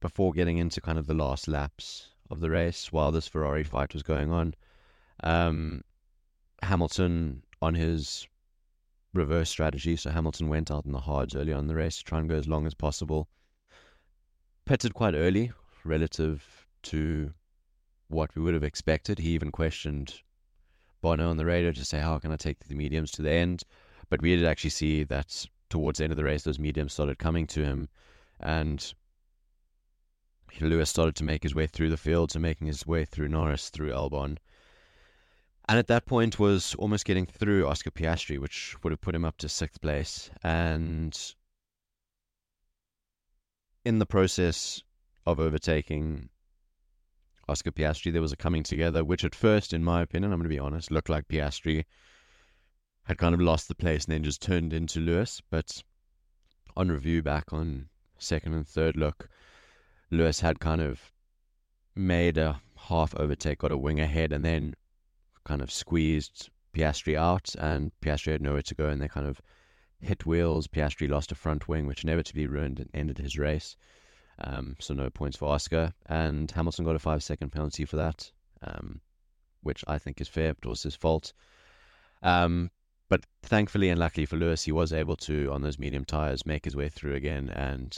before 0.00 0.32
getting 0.32 0.58
into 0.58 0.80
kind 0.80 0.98
of 0.98 1.06
the 1.06 1.14
last 1.14 1.46
laps 1.46 2.08
of 2.28 2.40
the 2.40 2.50
race, 2.50 2.90
while 2.90 3.12
this 3.12 3.28
Ferrari 3.28 3.62
fight 3.62 3.94
was 3.94 4.02
going 4.02 4.32
on, 4.32 4.54
um, 5.22 5.82
Hamilton 6.60 7.44
on 7.62 7.76
his 7.76 8.26
reverse 9.14 9.48
strategy. 9.48 9.94
So 9.94 10.10
Hamilton 10.10 10.48
went 10.48 10.72
out 10.72 10.86
in 10.86 10.92
the 10.92 10.98
hards 10.98 11.36
early 11.36 11.52
on 11.52 11.60
in 11.60 11.66
the 11.68 11.76
race 11.76 11.98
to 11.98 12.04
try 12.04 12.18
and 12.18 12.28
go 12.28 12.34
as 12.34 12.48
long 12.48 12.66
as 12.66 12.74
possible. 12.74 13.28
Pitted 14.64 14.92
quite 14.92 15.14
early 15.14 15.52
relative 15.84 16.66
to 16.82 17.32
what 18.08 18.34
we 18.34 18.42
would 18.42 18.54
have 18.54 18.64
expected. 18.64 19.18
He 19.18 19.30
even 19.30 19.50
questioned 19.50 20.14
Bono 21.00 21.30
on 21.30 21.36
the 21.36 21.46
radio 21.46 21.72
to 21.72 21.84
say, 21.84 22.00
How 22.00 22.18
can 22.18 22.32
I 22.32 22.36
take 22.36 22.66
the 22.66 22.74
mediums 22.74 23.10
to 23.12 23.22
the 23.22 23.30
end? 23.30 23.62
But 24.08 24.22
we 24.22 24.36
did 24.36 24.44
actually 24.44 24.70
see 24.70 25.04
that 25.04 25.46
towards 25.68 25.98
the 25.98 26.04
end 26.04 26.12
of 26.12 26.16
the 26.16 26.24
race, 26.24 26.42
those 26.42 26.58
mediums 26.58 26.92
started 26.92 27.18
coming 27.18 27.46
to 27.48 27.64
him. 27.64 27.88
And 28.40 28.92
Lewis 30.60 30.90
started 30.90 31.14
to 31.16 31.24
make 31.24 31.44
his 31.44 31.54
way 31.54 31.66
through 31.66 31.90
the 31.90 31.96
fields 31.96 32.34
and 32.34 32.42
making 32.42 32.66
his 32.66 32.86
way 32.86 33.04
through 33.04 33.28
Norris, 33.28 33.70
through 33.70 33.90
Albon. 33.90 34.38
And 35.68 35.78
at 35.78 35.86
that 35.86 36.06
point 36.06 36.40
was 36.40 36.74
almost 36.74 37.04
getting 37.04 37.26
through 37.26 37.68
Oscar 37.68 37.92
Piastri, 37.92 38.38
which 38.38 38.74
would 38.82 38.90
have 38.90 39.00
put 39.00 39.14
him 39.14 39.24
up 39.24 39.38
to 39.38 39.48
sixth 39.48 39.80
place. 39.80 40.28
And 40.42 41.16
in 43.84 44.00
the 44.00 44.06
process 44.06 44.82
of 45.26 45.40
overtaking 45.40 46.28
Oscar 47.48 47.72
Piastri, 47.72 48.12
there 48.12 48.22
was 48.22 48.32
a 48.32 48.36
coming 48.36 48.62
together, 48.62 49.04
which 49.04 49.24
at 49.24 49.34
first, 49.34 49.72
in 49.72 49.82
my 49.82 50.02
opinion, 50.02 50.32
I'm 50.32 50.38
going 50.38 50.48
to 50.48 50.54
be 50.54 50.58
honest, 50.58 50.90
looked 50.90 51.08
like 51.08 51.28
Piastri 51.28 51.84
had 53.04 53.18
kind 53.18 53.34
of 53.34 53.40
lost 53.40 53.66
the 53.68 53.74
place 53.74 54.04
and 54.04 54.14
then 54.14 54.22
just 54.22 54.40
turned 54.40 54.72
into 54.72 55.00
Lewis. 55.00 55.42
But 55.50 55.82
on 56.76 56.90
review 56.90 57.22
back 57.22 57.52
on 57.52 57.88
second 58.18 58.54
and 58.54 58.66
third 58.66 58.96
look, 58.96 59.28
Lewis 60.10 60.40
had 60.40 60.60
kind 60.60 60.80
of 60.80 61.12
made 61.96 62.38
a 62.38 62.60
half 62.76 63.14
overtake, 63.16 63.58
got 63.58 63.72
a 63.72 63.76
wing 63.76 64.00
ahead, 64.00 64.32
and 64.32 64.44
then 64.44 64.74
kind 65.44 65.60
of 65.60 65.70
squeezed 65.70 66.50
Piastri 66.72 67.16
out, 67.16 67.54
and 67.58 67.90
Piastri 68.00 68.32
had 68.32 68.42
nowhere 68.42 68.62
to 68.62 68.74
go, 68.74 68.88
and 68.88 69.02
they 69.02 69.08
kind 69.08 69.26
of 69.26 69.40
hit 70.00 70.24
wheels. 70.24 70.68
Piastri 70.68 71.08
lost 71.08 71.32
a 71.32 71.34
front 71.34 71.66
wing, 71.68 71.86
which 71.86 72.04
inevitably 72.04 72.46
ruined 72.46 72.78
and 72.78 72.90
ended 72.94 73.18
his 73.18 73.36
race. 73.36 73.76
Um, 74.42 74.76
so 74.78 74.94
no 74.94 75.10
points 75.10 75.36
for 75.36 75.52
Oscar, 75.52 75.92
and 76.06 76.50
Hamilton 76.50 76.84
got 76.84 76.96
a 76.96 76.98
five-second 76.98 77.50
penalty 77.50 77.84
for 77.84 77.96
that, 77.96 78.30
um, 78.62 79.00
which 79.62 79.84
I 79.86 79.98
think 79.98 80.20
is 80.20 80.28
fair, 80.28 80.54
but 80.54 80.68
was 80.68 80.82
his 80.82 80.94
fault. 80.96 81.32
Um, 82.22 82.70
but 83.08 83.26
thankfully 83.42 83.88
and 83.90 83.98
luckily 83.98 84.24
for 84.24 84.36
Lewis, 84.36 84.62
he 84.62 84.72
was 84.72 84.92
able 84.92 85.16
to, 85.16 85.50
on 85.52 85.62
those 85.62 85.78
medium 85.78 86.04
tires, 86.04 86.46
make 86.46 86.64
his 86.64 86.76
way 86.76 86.88
through 86.88 87.14
again 87.14 87.50
and 87.50 87.96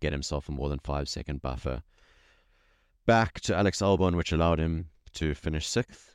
get 0.00 0.12
himself 0.12 0.48
a 0.48 0.52
more 0.52 0.68
than 0.68 0.78
five 0.80 1.08
second 1.08 1.40
buffer 1.42 1.82
back 3.08 3.40
to 3.40 3.56
Alex 3.56 3.80
Albon, 3.80 4.16
which 4.16 4.32
allowed 4.32 4.60
him 4.60 4.90
to 5.14 5.34
finish 5.34 5.66
sixth. 5.66 6.14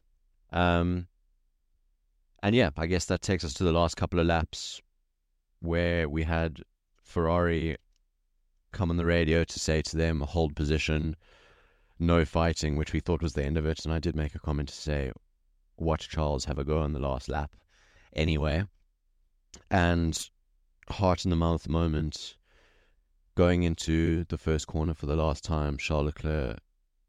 Um, 0.52 1.08
and 2.44 2.56
yeah, 2.56 2.70
I 2.78 2.86
guess 2.86 3.06
that 3.06 3.24
takes 3.24 3.44
us 3.44 3.56
to 3.56 3.64
the 3.64 3.72
last 3.72 3.98
couple 3.98 4.20
of 4.20 4.28
laps 4.28 4.80
where 5.60 6.08
we 6.08 6.22
had 6.22 6.62
Ferrari 7.02 7.78
come 8.74 8.90
on 8.90 8.98
the 8.98 9.06
radio 9.06 9.44
to 9.44 9.60
say 9.60 9.82
to 9.84 9.96
them, 9.96 10.20
hold 10.20 10.56
position, 10.56 11.16
no 12.00 12.26
fighting, 12.26 12.76
which 12.76 12.92
we 12.92 13.00
thought 13.00 13.22
was 13.22 13.34
the 13.34 13.46
end 13.46 13.58
of 13.58 13.66
it. 13.66 13.86
And 13.86 13.94
I 13.94 14.00
did 14.00 14.16
make 14.16 14.36
a 14.36 14.40
comment 14.40 14.70
to 14.70 14.76
say, 14.76 15.12
watch 15.78 16.10
Charles 16.10 16.46
have 16.46 16.60
a 16.60 16.64
go 16.64 16.80
on 16.80 16.94
the 16.94 17.00
last 17.00 17.30
lap 17.30 17.52
anyway. 18.14 18.66
And 19.72 20.30
heart 20.90 21.24
in 21.24 21.30
the 21.30 21.36
mouth 21.36 21.68
moment 21.70 22.36
going 23.36 23.64
into 23.64 24.26
the 24.26 24.38
first 24.38 24.68
corner 24.68 24.94
for 24.94 25.06
the 25.06 25.16
last 25.16 25.44
time, 25.44 25.78
Charles 25.78 26.06
Leclerc 26.08 26.60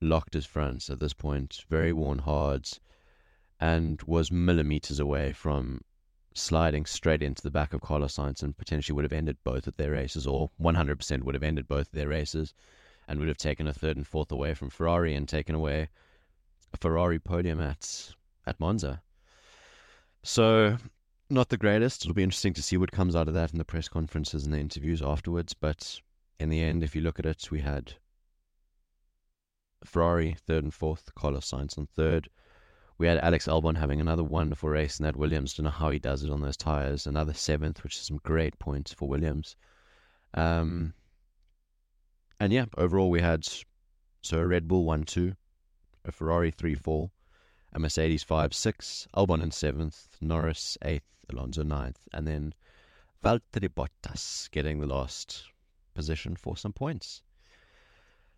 locked 0.00 0.34
his 0.34 0.46
fronts 0.46 0.90
at 0.90 1.00
this 1.00 1.14
point, 1.14 1.64
very 1.68 1.92
worn 1.92 2.18
hard, 2.18 2.68
and 3.60 4.00
was 4.02 4.30
millimeters 4.30 5.00
away 5.00 5.32
from 5.32 5.80
sliding 6.34 6.84
straight 6.84 7.22
into 7.22 7.42
the 7.42 7.50
back 7.50 7.72
of 7.72 7.80
Carlos 7.80 8.16
Sainz 8.16 8.42
and 8.42 8.56
potentially 8.56 8.94
would 8.94 9.04
have 9.04 9.12
ended 9.12 9.36
both 9.44 9.66
of 9.66 9.76
their 9.76 9.92
races, 9.92 10.26
or 10.26 10.50
100% 10.60 11.22
would 11.22 11.34
have 11.34 11.42
ended 11.42 11.68
both 11.68 11.86
of 11.86 11.92
their 11.92 12.08
races, 12.08 12.52
and 13.06 13.18
would 13.18 13.28
have 13.28 13.36
taken 13.36 13.66
a 13.66 13.72
third 13.72 13.96
and 13.96 14.06
fourth 14.06 14.32
away 14.32 14.54
from 14.54 14.70
Ferrari 14.70 15.14
and 15.14 15.28
taken 15.28 15.54
away 15.54 15.88
a 16.72 16.76
Ferrari 16.76 17.18
podium 17.18 17.60
at 17.60 18.14
at 18.46 18.60
Monza. 18.60 19.02
So, 20.22 20.78
not 21.30 21.48
the 21.48 21.56
greatest. 21.56 22.02
It'll 22.02 22.14
be 22.14 22.22
interesting 22.22 22.54
to 22.54 22.62
see 22.62 22.76
what 22.76 22.92
comes 22.92 23.14
out 23.14 23.28
of 23.28 23.34
that 23.34 23.52
in 23.52 23.58
the 23.58 23.64
press 23.64 23.88
conferences 23.88 24.44
and 24.44 24.52
the 24.52 24.58
interviews 24.58 25.00
afterwards. 25.00 25.54
But 25.54 26.00
in 26.40 26.50
the 26.50 26.62
end, 26.62 26.82
if 26.82 26.94
you 26.94 27.02
look 27.02 27.18
at 27.18 27.26
it, 27.26 27.50
we 27.50 27.60
had 27.60 27.94
Ferrari 29.84 30.36
third 30.46 30.64
and 30.64 30.74
fourth, 30.74 31.14
Carlos 31.14 31.50
Sainz 31.50 31.78
on 31.78 31.86
third. 31.86 32.28
We 32.96 33.06
had 33.06 33.18
Alex 33.18 33.46
Albon 33.46 33.76
having 33.76 34.00
another 34.00 34.22
wonderful 34.22 34.68
race 34.68 35.00
in 35.00 35.04
that 35.04 35.16
Williams. 35.16 35.54
Don't 35.54 35.64
know 35.64 35.70
how 35.70 35.90
he 35.90 35.98
does 35.98 36.22
it 36.22 36.30
on 36.30 36.40
those 36.40 36.56
tires. 36.56 37.06
Another 37.06 37.34
seventh, 37.34 37.82
which 37.82 37.96
is 37.96 38.02
some 38.02 38.20
great 38.22 38.58
points 38.58 38.92
for 38.92 39.08
Williams. 39.08 39.56
Um, 40.34 40.94
and 42.38 42.52
yeah, 42.52 42.66
overall 42.76 43.10
we 43.10 43.20
had 43.20 43.46
so 44.22 44.38
a 44.38 44.46
Red 44.46 44.68
Bull 44.68 44.84
one 44.84 45.04
two, 45.04 45.34
a 46.04 46.12
Ferrari 46.12 46.50
three 46.50 46.74
four, 46.74 47.10
a 47.72 47.78
Mercedes 47.78 48.22
5 48.22 48.54
6, 48.54 49.08
Albon 49.16 49.42
in 49.42 49.50
7th, 49.50 50.06
Norris 50.20 50.78
8th, 50.82 51.00
Alonso 51.32 51.64
ninth, 51.64 52.06
and 52.12 52.26
then 52.26 52.54
Valtteri 53.22 53.68
Bottas 53.68 54.50
getting 54.50 54.80
the 54.80 54.86
last 54.86 55.44
position 55.94 56.36
for 56.36 56.56
some 56.56 56.72
points. 56.72 57.22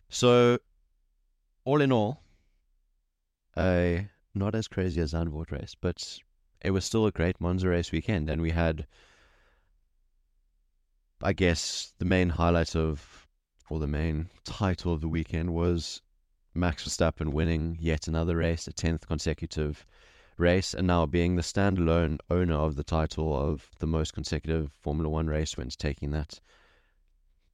So, 0.09 0.59
all 1.64 1.81
in 1.83 1.92
all, 1.92 2.23
a 3.59 4.09
not 4.37 4.55
as 4.55 4.68
crazy 4.68 5.01
as 5.01 5.12
Zandvoort 5.12 5.51
race, 5.51 5.75
but 5.81 6.18
it 6.61 6.70
was 6.70 6.85
still 6.85 7.07
a 7.07 7.12
great 7.12 7.40
Monza 7.40 7.68
race 7.68 7.90
weekend, 7.90 8.29
and 8.29 8.40
we 8.42 8.51
had, 8.51 8.87
I 11.22 11.33
guess, 11.33 11.92
the 11.99 12.05
main 12.05 12.29
highlight 12.29 12.77
of, 12.77 13.27
or 13.70 13.79
the 13.79 13.87
main 13.87 14.31
title 14.44 14.92
of 14.92 15.01
the 15.01 15.09
weekend 15.09 15.55
was 15.55 16.03
Max 16.55 16.85
Verstappen 16.87 17.33
winning 17.33 17.77
yet 17.81 18.09
another 18.09 18.37
race, 18.37 18.66
a 18.68 18.72
10th 18.72 19.07
consecutive 19.07 19.87
race, 20.38 20.75
and 20.75 20.87
now 20.87 21.07
being 21.07 21.37
the 21.37 21.42
standalone 21.42 22.18
owner 22.31 22.55
of 22.55 22.77
the 22.77 22.85
title 22.85 23.37
of 23.37 23.70
the 23.79 23.87
most 23.87 24.12
consecutive 24.12 24.70
Formula 24.81 25.09
One 25.09 25.27
race 25.27 25.57
wins, 25.57 25.77
taking 25.77 26.11
that 26.11 26.40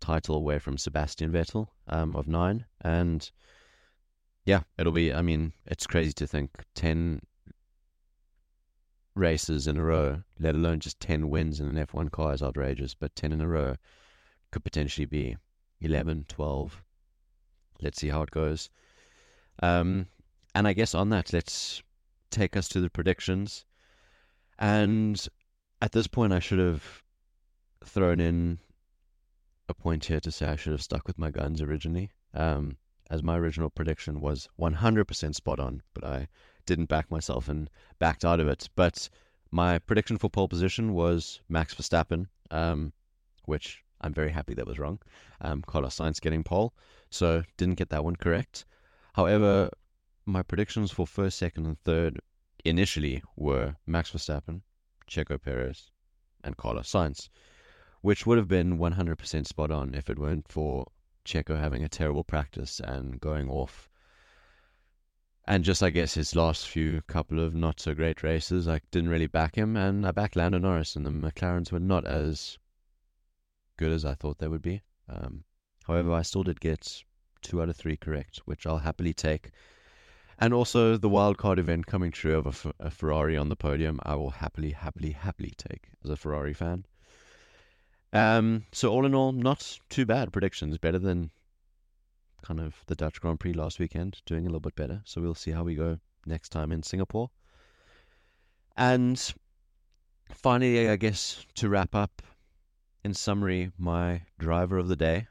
title 0.00 0.34
away 0.34 0.58
from 0.58 0.76
Sebastian 0.76 1.30
Vettel 1.32 1.68
um, 1.86 2.14
of 2.16 2.26
nine. 2.26 2.66
And 2.80 3.30
yeah, 4.44 4.62
it'll 4.78 4.92
be, 4.92 5.12
I 5.12 5.22
mean, 5.22 5.52
it's 5.66 5.86
crazy 5.86 6.12
to 6.14 6.26
think 6.26 6.50
10 6.74 7.20
races 9.14 9.66
in 9.66 9.76
a 9.76 9.82
row, 9.82 10.22
let 10.38 10.54
alone 10.54 10.80
just 10.80 11.00
10 11.00 11.28
wins 11.28 11.60
in 11.60 11.68
an 11.68 11.86
F1 11.86 12.10
car 12.10 12.34
is 12.34 12.42
outrageous, 12.42 12.94
but 12.94 13.14
10 13.14 13.32
in 13.32 13.40
a 13.40 13.48
row 13.48 13.76
could 14.50 14.64
potentially 14.64 15.04
be 15.04 15.36
11, 15.80 16.26
12. 16.28 16.82
Let's 17.80 18.00
see 18.00 18.08
how 18.08 18.22
it 18.22 18.30
goes. 18.30 18.70
Um, 19.62 20.06
and 20.54 20.66
I 20.66 20.72
guess 20.72 20.94
on 20.94 21.10
that, 21.10 21.32
let's 21.32 21.82
take 22.30 22.56
us 22.56 22.68
to 22.68 22.80
the 22.80 22.90
predictions. 22.90 23.64
And 24.58 25.24
at 25.80 25.92
this 25.92 26.06
point, 26.06 26.32
I 26.32 26.38
should 26.38 26.58
have 26.58 27.02
thrown 27.84 28.20
in 28.20 28.58
a 29.68 29.74
point 29.74 30.04
here 30.04 30.20
to 30.20 30.30
say 30.30 30.46
I 30.46 30.56
should 30.56 30.72
have 30.72 30.82
stuck 30.82 31.06
with 31.06 31.18
my 31.18 31.30
guns 31.30 31.60
originally, 31.60 32.10
um, 32.34 32.76
as 33.12 33.22
my 33.22 33.36
original 33.36 33.68
prediction 33.68 34.22
was 34.22 34.48
100% 34.58 35.34
spot 35.34 35.60
on, 35.60 35.82
but 35.92 36.02
I 36.02 36.28
didn't 36.64 36.88
back 36.88 37.10
myself 37.10 37.46
and 37.46 37.68
backed 37.98 38.24
out 38.24 38.40
of 38.40 38.48
it. 38.48 38.70
But 38.74 39.10
my 39.50 39.78
prediction 39.78 40.16
for 40.16 40.30
pole 40.30 40.48
position 40.48 40.94
was 40.94 41.42
Max 41.46 41.74
Verstappen, 41.74 42.28
um, 42.50 42.94
which 43.44 43.84
I'm 44.00 44.14
very 44.14 44.30
happy 44.30 44.54
that 44.54 44.66
was 44.66 44.78
wrong. 44.78 44.98
Um, 45.42 45.60
Carlos 45.60 45.98
Sainz 45.98 46.22
getting 46.22 46.42
pole, 46.42 46.72
so 47.10 47.42
didn't 47.58 47.74
get 47.74 47.90
that 47.90 48.02
one 48.02 48.16
correct. 48.16 48.64
However, 49.12 49.68
my 50.24 50.42
predictions 50.42 50.90
for 50.90 51.06
first, 51.06 51.36
second, 51.36 51.66
and 51.66 51.78
third 51.80 52.18
initially 52.64 53.22
were 53.36 53.76
Max 53.86 54.10
Verstappen, 54.10 54.62
Checo 55.06 55.40
Perez, 55.40 55.90
and 56.42 56.56
Carlos 56.56 56.90
Sainz, 56.90 57.28
which 58.00 58.24
would 58.24 58.38
have 58.38 58.48
been 58.48 58.78
100% 58.78 59.46
spot 59.46 59.70
on 59.70 59.94
if 59.94 60.08
it 60.08 60.18
weren't 60.18 60.48
for 60.48 60.86
Checo 61.24 61.58
having 61.58 61.84
a 61.84 61.88
terrible 61.88 62.24
practice 62.24 62.80
and 62.80 63.20
going 63.20 63.48
off. 63.48 63.88
And 65.46 65.64
just, 65.64 65.82
I 65.82 65.90
guess, 65.90 66.14
his 66.14 66.36
last 66.36 66.68
few 66.68 67.02
couple 67.02 67.40
of 67.40 67.54
not 67.54 67.80
so 67.80 67.94
great 67.94 68.22
races, 68.22 68.68
I 68.68 68.80
didn't 68.90 69.10
really 69.10 69.26
back 69.26 69.56
him, 69.56 69.76
and 69.76 70.06
I 70.06 70.12
backed 70.12 70.36
Lando 70.36 70.58
Norris, 70.58 70.94
and 70.94 71.04
the 71.04 71.10
McLarens 71.10 71.72
were 71.72 71.80
not 71.80 72.06
as 72.06 72.58
good 73.76 73.90
as 73.90 74.04
I 74.04 74.14
thought 74.14 74.38
they 74.38 74.48
would 74.48 74.62
be. 74.62 74.82
Um, 75.08 75.44
however, 75.86 76.12
I 76.12 76.22
still 76.22 76.44
did 76.44 76.60
get 76.60 77.02
two 77.40 77.60
out 77.60 77.68
of 77.68 77.76
three 77.76 77.96
correct, 77.96 78.40
which 78.44 78.66
I'll 78.66 78.78
happily 78.78 79.12
take. 79.12 79.50
And 80.38 80.54
also 80.54 80.96
the 80.96 81.10
wildcard 81.10 81.58
event 81.58 81.86
coming 81.86 82.10
true 82.10 82.36
of 82.36 82.66
a, 82.80 82.86
a 82.86 82.90
Ferrari 82.90 83.36
on 83.36 83.48
the 83.48 83.56
podium, 83.56 83.98
I 84.04 84.14
will 84.14 84.30
happily, 84.30 84.70
happily, 84.70 85.12
happily 85.12 85.54
take 85.56 85.88
as 86.04 86.10
a 86.10 86.16
Ferrari 86.16 86.54
fan. 86.54 86.86
Um, 88.12 88.66
so 88.72 88.90
all 88.90 89.06
in 89.06 89.14
all, 89.14 89.32
not 89.32 89.78
too 89.88 90.04
bad 90.04 90.32
predictions. 90.32 90.78
Better 90.78 90.98
than 90.98 91.30
kind 92.42 92.60
of 92.60 92.74
the 92.86 92.94
Dutch 92.94 93.20
Grand 93.20 93.40
Prix 93.40 93.52
last 93.52 93.78
weekend, 93.78 94.20
doing 94.26 94.44
a 94.44 94.48
little 94.48 94.60
bit 94.60 94.74
better. 94.74 95.00
So 95.04 95.20
we'll 95.20 95.34
see 95.34 95.52
how 95.52 95.62
we 95.62 95.74
go 95.74 95.98
next 96.26 96.50
time 96.50 96.72
in 96.72 96.82
Singapore. 96.82 97.30
And 98.76 99.32
finally, 100.32 100.88
I 100.88 100.96
guess 100.96 101.44
to 101.56 101.68
wrap 101.68 101.94
up, 101.94 102.22
in 103.04 103.14
summary, 103.14 103.72
my 103.78 104.22
driver 104.38 104.78
of 104.78 104.88
the 104.88 104.96
day, 104.96 105.26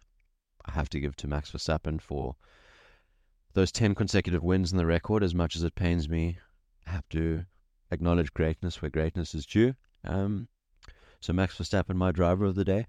I 0.65 0.71
have 0.71 0.89
to 0.89 0.99
give 0.99 1.15
to 1.17 1.27
Max 1.27 1.51
Verstappen 1.51 2.01
for 2.01 2.35
those 3.53 3.71
10 3.71 3.95
consecutive 3.95 4.43
wins 4.43 4.71
in 4.71 4.77
the 4.77 4.85
record. 4.85 5.23
As 5.23 5.33
much 5.33 5.55
as 5.55 5.63
it 5.63 5.75
pains 5.75 6.09
me, 6.09 6.37
I 6.85 6.91
have 6.91 7.07
to 7.09 7.45
acknowledge 7.89 8.33
greatness 8.33 8.81
where 8.81 8.91
greatness 8.91 9.33
is 9.33 9.45
due. 9.45 9.75
Um, 10.03 10.47
so 11.21 11.33
Max 11.33 11.55
Verstappen, 11.55 11.95
my 11.95 12.11
driver 12.11 12.45
of 12.45 12.55
the 12.55 12.65
day. 12.65 12.87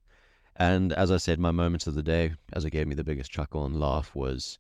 And 0.57 0.92
as 0.92 1.11
I 1.11 1.18
said, 1.18 1.38
my 1.38 1.51
moments 1.51 1.87
of 1.87 1.95
the 1.95 2.03
day, 2.03 2.33
as 2.53 2.64
it 2.64 2.71
gave 2.71 2.87
me 2.87 2.95
the 2.95 3.05
biggest 3.05 3.31
chuckle 3.31 3.64
and 3.64 3.79
laugh, 3.79 4.14
was 4.14 4.59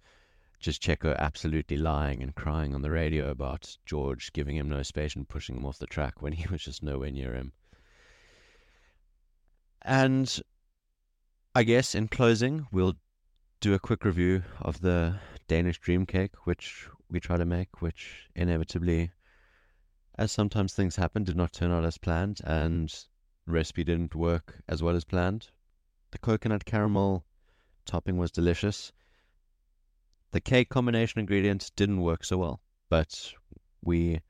just 0.60 0.82
Checo 0.82 1.16
absolutely 1.16 1.76
lying 1.76 2.22
and 2.22 2.34
crying 2.34 2.74
on 2.74 2.82
the 2.82 2.90
radio 2.90 3.30
about 3.30 3.76
George 3.84 4.32
giving 4.32 4.56
him 4.56 4.68
no 4.68 4.82
space 4.82 5.16
and 5.16 5.28
pushing 5.28 5.56
him 5.56 5.66
off 5.66 5.78
the 5.78 5.86
track 5.86 6.22
when 6.22 6.34
he 6.34 6.46
was 6.50 6.62
just 6.62 6.82
nowhere 6.82 7.10
near 7.10 7.34
him. 7.34 7.52
And 9.80 10.40
I 11.54 11.64
guess 11.64 11.94
in 11.94 12.08
closing, 12.08 12.66
we'll 12.70 12.96
do 13.60 13.74
a 13.74 13.78
quick 13.78 14.04
review 14.04 14.42
of 14.60 14.80
the 14.80 15.16
Danish 15.48 15.78
dream 15.78 16.06
cake, 16.06 16.46
which 16.46 16.88
we 17.10 17.20
try 17.20 17.36
to 17.36 17.44
make, 17.44 17.80
which 17.80 18.28
inevitably, 18.34 19.10
as 20.16 20.30
sometimes 20.30 20.74
things 20.74 20.96
happen, 20.96 21.24
did 21.24 21.36
not 21.36 21.52
turn 21.52 21.70
out 21.70 21.84
as 21.84 21.98
planned, 21.98 22.40
and 22.44 23.04
recipe 23.46 23.84
didn't 23.84 24.14
work 24.14 24.62
as 24.68 24.82
well 24.82 24.96
as 24.96 25.04
planned. 25.04 25.48
The 26.10 26.18
coconut 26.18 26.64
caramel 26.64 27.24
topping 27.84 28.16
was 28.16 28.30
delicious 28.30 28.92
the 30.32 30.40
cake 30.40 30.70
combination 30.70 31.20
ingredients 31.20 31.70
didn't 31.70 32.00
work 32.00 32.24
so 32.24 32.38
well, 32.38 32.60
but 32.88 33.32
we 33.82 34.20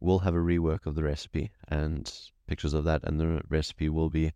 will 0.00 0.20
have 0.20 0.34
a 0.34 0.38
rework 0.38 0.86
of 0.86 0.94
the 0.94 1.04
recipe 1.04 1.52
and 1.68 2.12
pictures 2.46 2.72
of 2.72 2.84
that, 2.84 3.04
and 3.04 3.20
the 3.20 3.42
recipe 3.48 3.88
will 3.88 4.10
be 4.10 4.32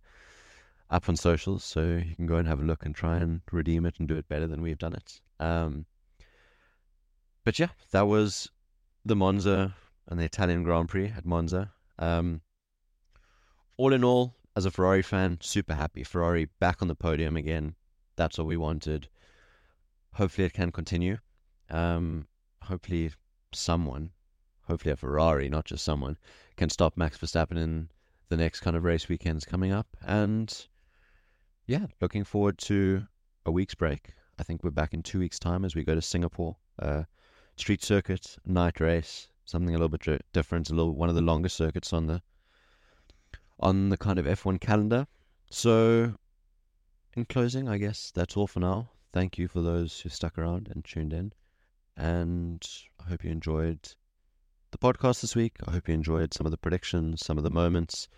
up 0.91 1.09
on 1.09 1.17
socials, 1.17 1.65
so 1.65 1.81
you 1.97 2.15
can 2.15 2.27
go 2.27 2.37
and 2.37 2.47
have 2.47 2.61
a 2.61 2.65
look 2.65 2.85
and 2.85 2.95
try 2.95 3.17
and 3.17 3.41
redeem 3.51 3.87
it 3.87 3.99
and 3.99 4.07
do 4.07 4.17
it 4.17 4.29
better 4.29 4.47
than 4.47 4.61
we've 4.61 4.79
done 4.79 4.93
it. 4.93 5.21
Um, 5.41 5.87
but 7.43 7.59
yeah, 7.59 7.69
that 7.91 8.07
was 8.07 8.51
the 9.05 9.17
Monza 9.17 9.75
and 10.09 10.21
the 10.21 10.25
Italian 10.25 10.63
Grand 10.63 10.91
Prix 10.91 11.13
at 11.17 11.25
Monza. 11.25 11.73
Um, 11.99 12.43
all 13.77 13.93
in 13.93 14.05
all, 14.05 14.35
as 14.57 14.67
a 14.67 14.71
Ferrari 14.71 15.03
fan, 15.03 15.39
super 15.41 15.75
happy. 15.75 16.05
Ferrari 16.05 16.49
back 16.61 16.83
on 16.83 16.89
the 16.89 16.95
podium 16.95 17.37
again. 17.37 17.75
That's 18.17 18.39
what 18.39 18.47
we 18.47 18.57
wanted 18.57 19.09
hopefully 20.15 20.47
it 20.47 20.53
can 20.53 20.73
continue. 20.73 21.19
Um, 21.71 22.27
hopefully 22.63 23.11
someone, 23.53 24.11
hopefully 24.67 24.93
a 24.93 24.97
Ferrari, 24.97 25.49
not 25.49 25.67
just 25.67 25.85
someone, 25.85 26.17
can 26.57 26.71
stop 26.71 26.97
Max 26.97 27.19
Verstappen 27.19 27.59
in 27.59 27.89
the 28.29 28.37
next 28.37 28.61
kind 28.61 28.77
of 28.77 28.85
race 28.85 29.09
weekends 29.09 29.45
coming 29.45 29.73
up. 29.73 29.89
And 30.07 30.67
yeah, 31.67 31.87
looking 32.01 32.25
forward 32.25 32.59
to 32.59 33.07
a 33.45 33.51
week's 33.51 33.75
break. 33.75 34.15
I 34.39 34.43
think 34.43 34.65
we're 34.65 34.71
back 34.71 34.95
in 34.95 35.03
two 35.03 35.19
weeks' 35.19 35.39
time 35.39 35.65
as 35.65 35.75
we 35.75 35.85
go 35.85 35.95
to 35.95 36.03
Singapore. 36.03 36.57
Uh, 36.79 37.05
street 37.57 37.83
circuit, 37.83 38.37
night 38.47 38.81
race, 38.81 39.29
something 39.45 39.75
a 39.75 39.79
little 39.79 39.89
bit 39.89 40.25
different, 40.33 40.71
a 40.71 40.75
little 40.75 40.95
one 40.95 41.09
of 41.09 41.15
the 41.15 41.21
longest 41.21 41.57
circuits 41.57 41.93
on 41.93 42.07
the 42.07 42.23
on 43.61 43.89
the 43.89 43.97
kind 43.97 44.19
of 44.19 44.27
F1 44.27 44.61
calendar. 44.61 45.07
So, 45.51 46.15
in 47.17 47.25
closing, 47.27 47.69
I 47.69 47.79
guess 47.79 48.11
that's 48.15 48.37
all 48.37 48.47
for 48.47 48.61
now 48.61 48.91
thank 49.15 49.39
you 49.39 49.47
for 49.47 49.63
those 49.63 50.01
who 50.01 50.09
stuck 50.09 50.37
around 50.37 50.69
and 50.75 50.85
tuned 50.85 51.13
in. 51.13 51.33
And 51.97 52.61
I 52.99 53.11
hope 53.11 53.23
you 53.23 53.31
enjoyed 53.31 53.79
the 54.73 54.79
podcast 54.79 55.21
this 55.21 55.37
week. 55.37 55.57
I 55.69 55.71
hope 55.71 55.87
you 55.87 55.95
enjoyed 55.95 56.35
some 56.35 56.47
of 56.47 56.51
the 56.51 56.59
predictions, 56.59 57.25
some 57.25 57.39
of 57.39 57.45
the 57.45 57.51
moments. 57.51 58.09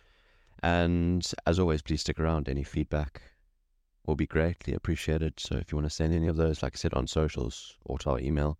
And 0.62 1.30
as 1.46 1.58
always, 1.58 1.82
please 1.82 2.00
stick 2.00 2.18
around. 2.18 2.48
Any 2.48 2.64
feedback 2.64 3.20
will 4.06 4.16
be 4.16 4.26
greatly 4.26 4.72
appreciated. 4.72 5.34
So 5.38 5.56
if 5.56 5.70
you 5.70 5.76
want 5.76 5.86
to 5.86 5.94
send 5.94 6.14
any 6.14 6.28
of 6.28 6.38
those, 6.38 6.62
like 6.62 6.74
I 6.74 6.78
said, 6.78 6.94
on 6.94 7.06
socials 7.06 7.76
or 7.84 7.98
to 7.98 8.12
our 8.12 8.18
email, 8.18 8.58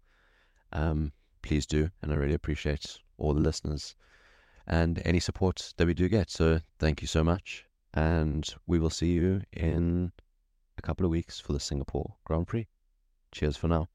um, 0.75 1.12
please 1.41 1.65
do. 1.65 1.89
And 2.03 2.12
I 2.12 2.17
really 2.17 2.35
appreciate 2.35 2.99
all 3.17 3.33
the 3.33 3.41
listeners 3.41 3.97
and 4.66 5.00
any 5.05 5.20
support 5.20 5.72
that 5.76 5.87
we 5.87 5.94
do 5.94 6.09
get. 6.09 6.31
So 6.31 6.61
thank 6.79 7.02
you 7.02 7.09
so 7.09 7.22
much. 7.22 7.64
And 7.94 8.48
we 8.66 8.79
will 8.79 8.90
see 8.90 9.12
you 9.12 9.42
in 9.52 10.12
a 10.79 10.83
couple 10.83 11.07
of 11.07 11.11
weeks 11.11 11.40
for 11.40 11.52
the 11.52 11.61
Singapore 11.61 12.14
Grand 12.24 12.46
Prix. 12.46 12.66
Cheers 13.33 13.57
for 13.57 13.68
now. 13.68 13.88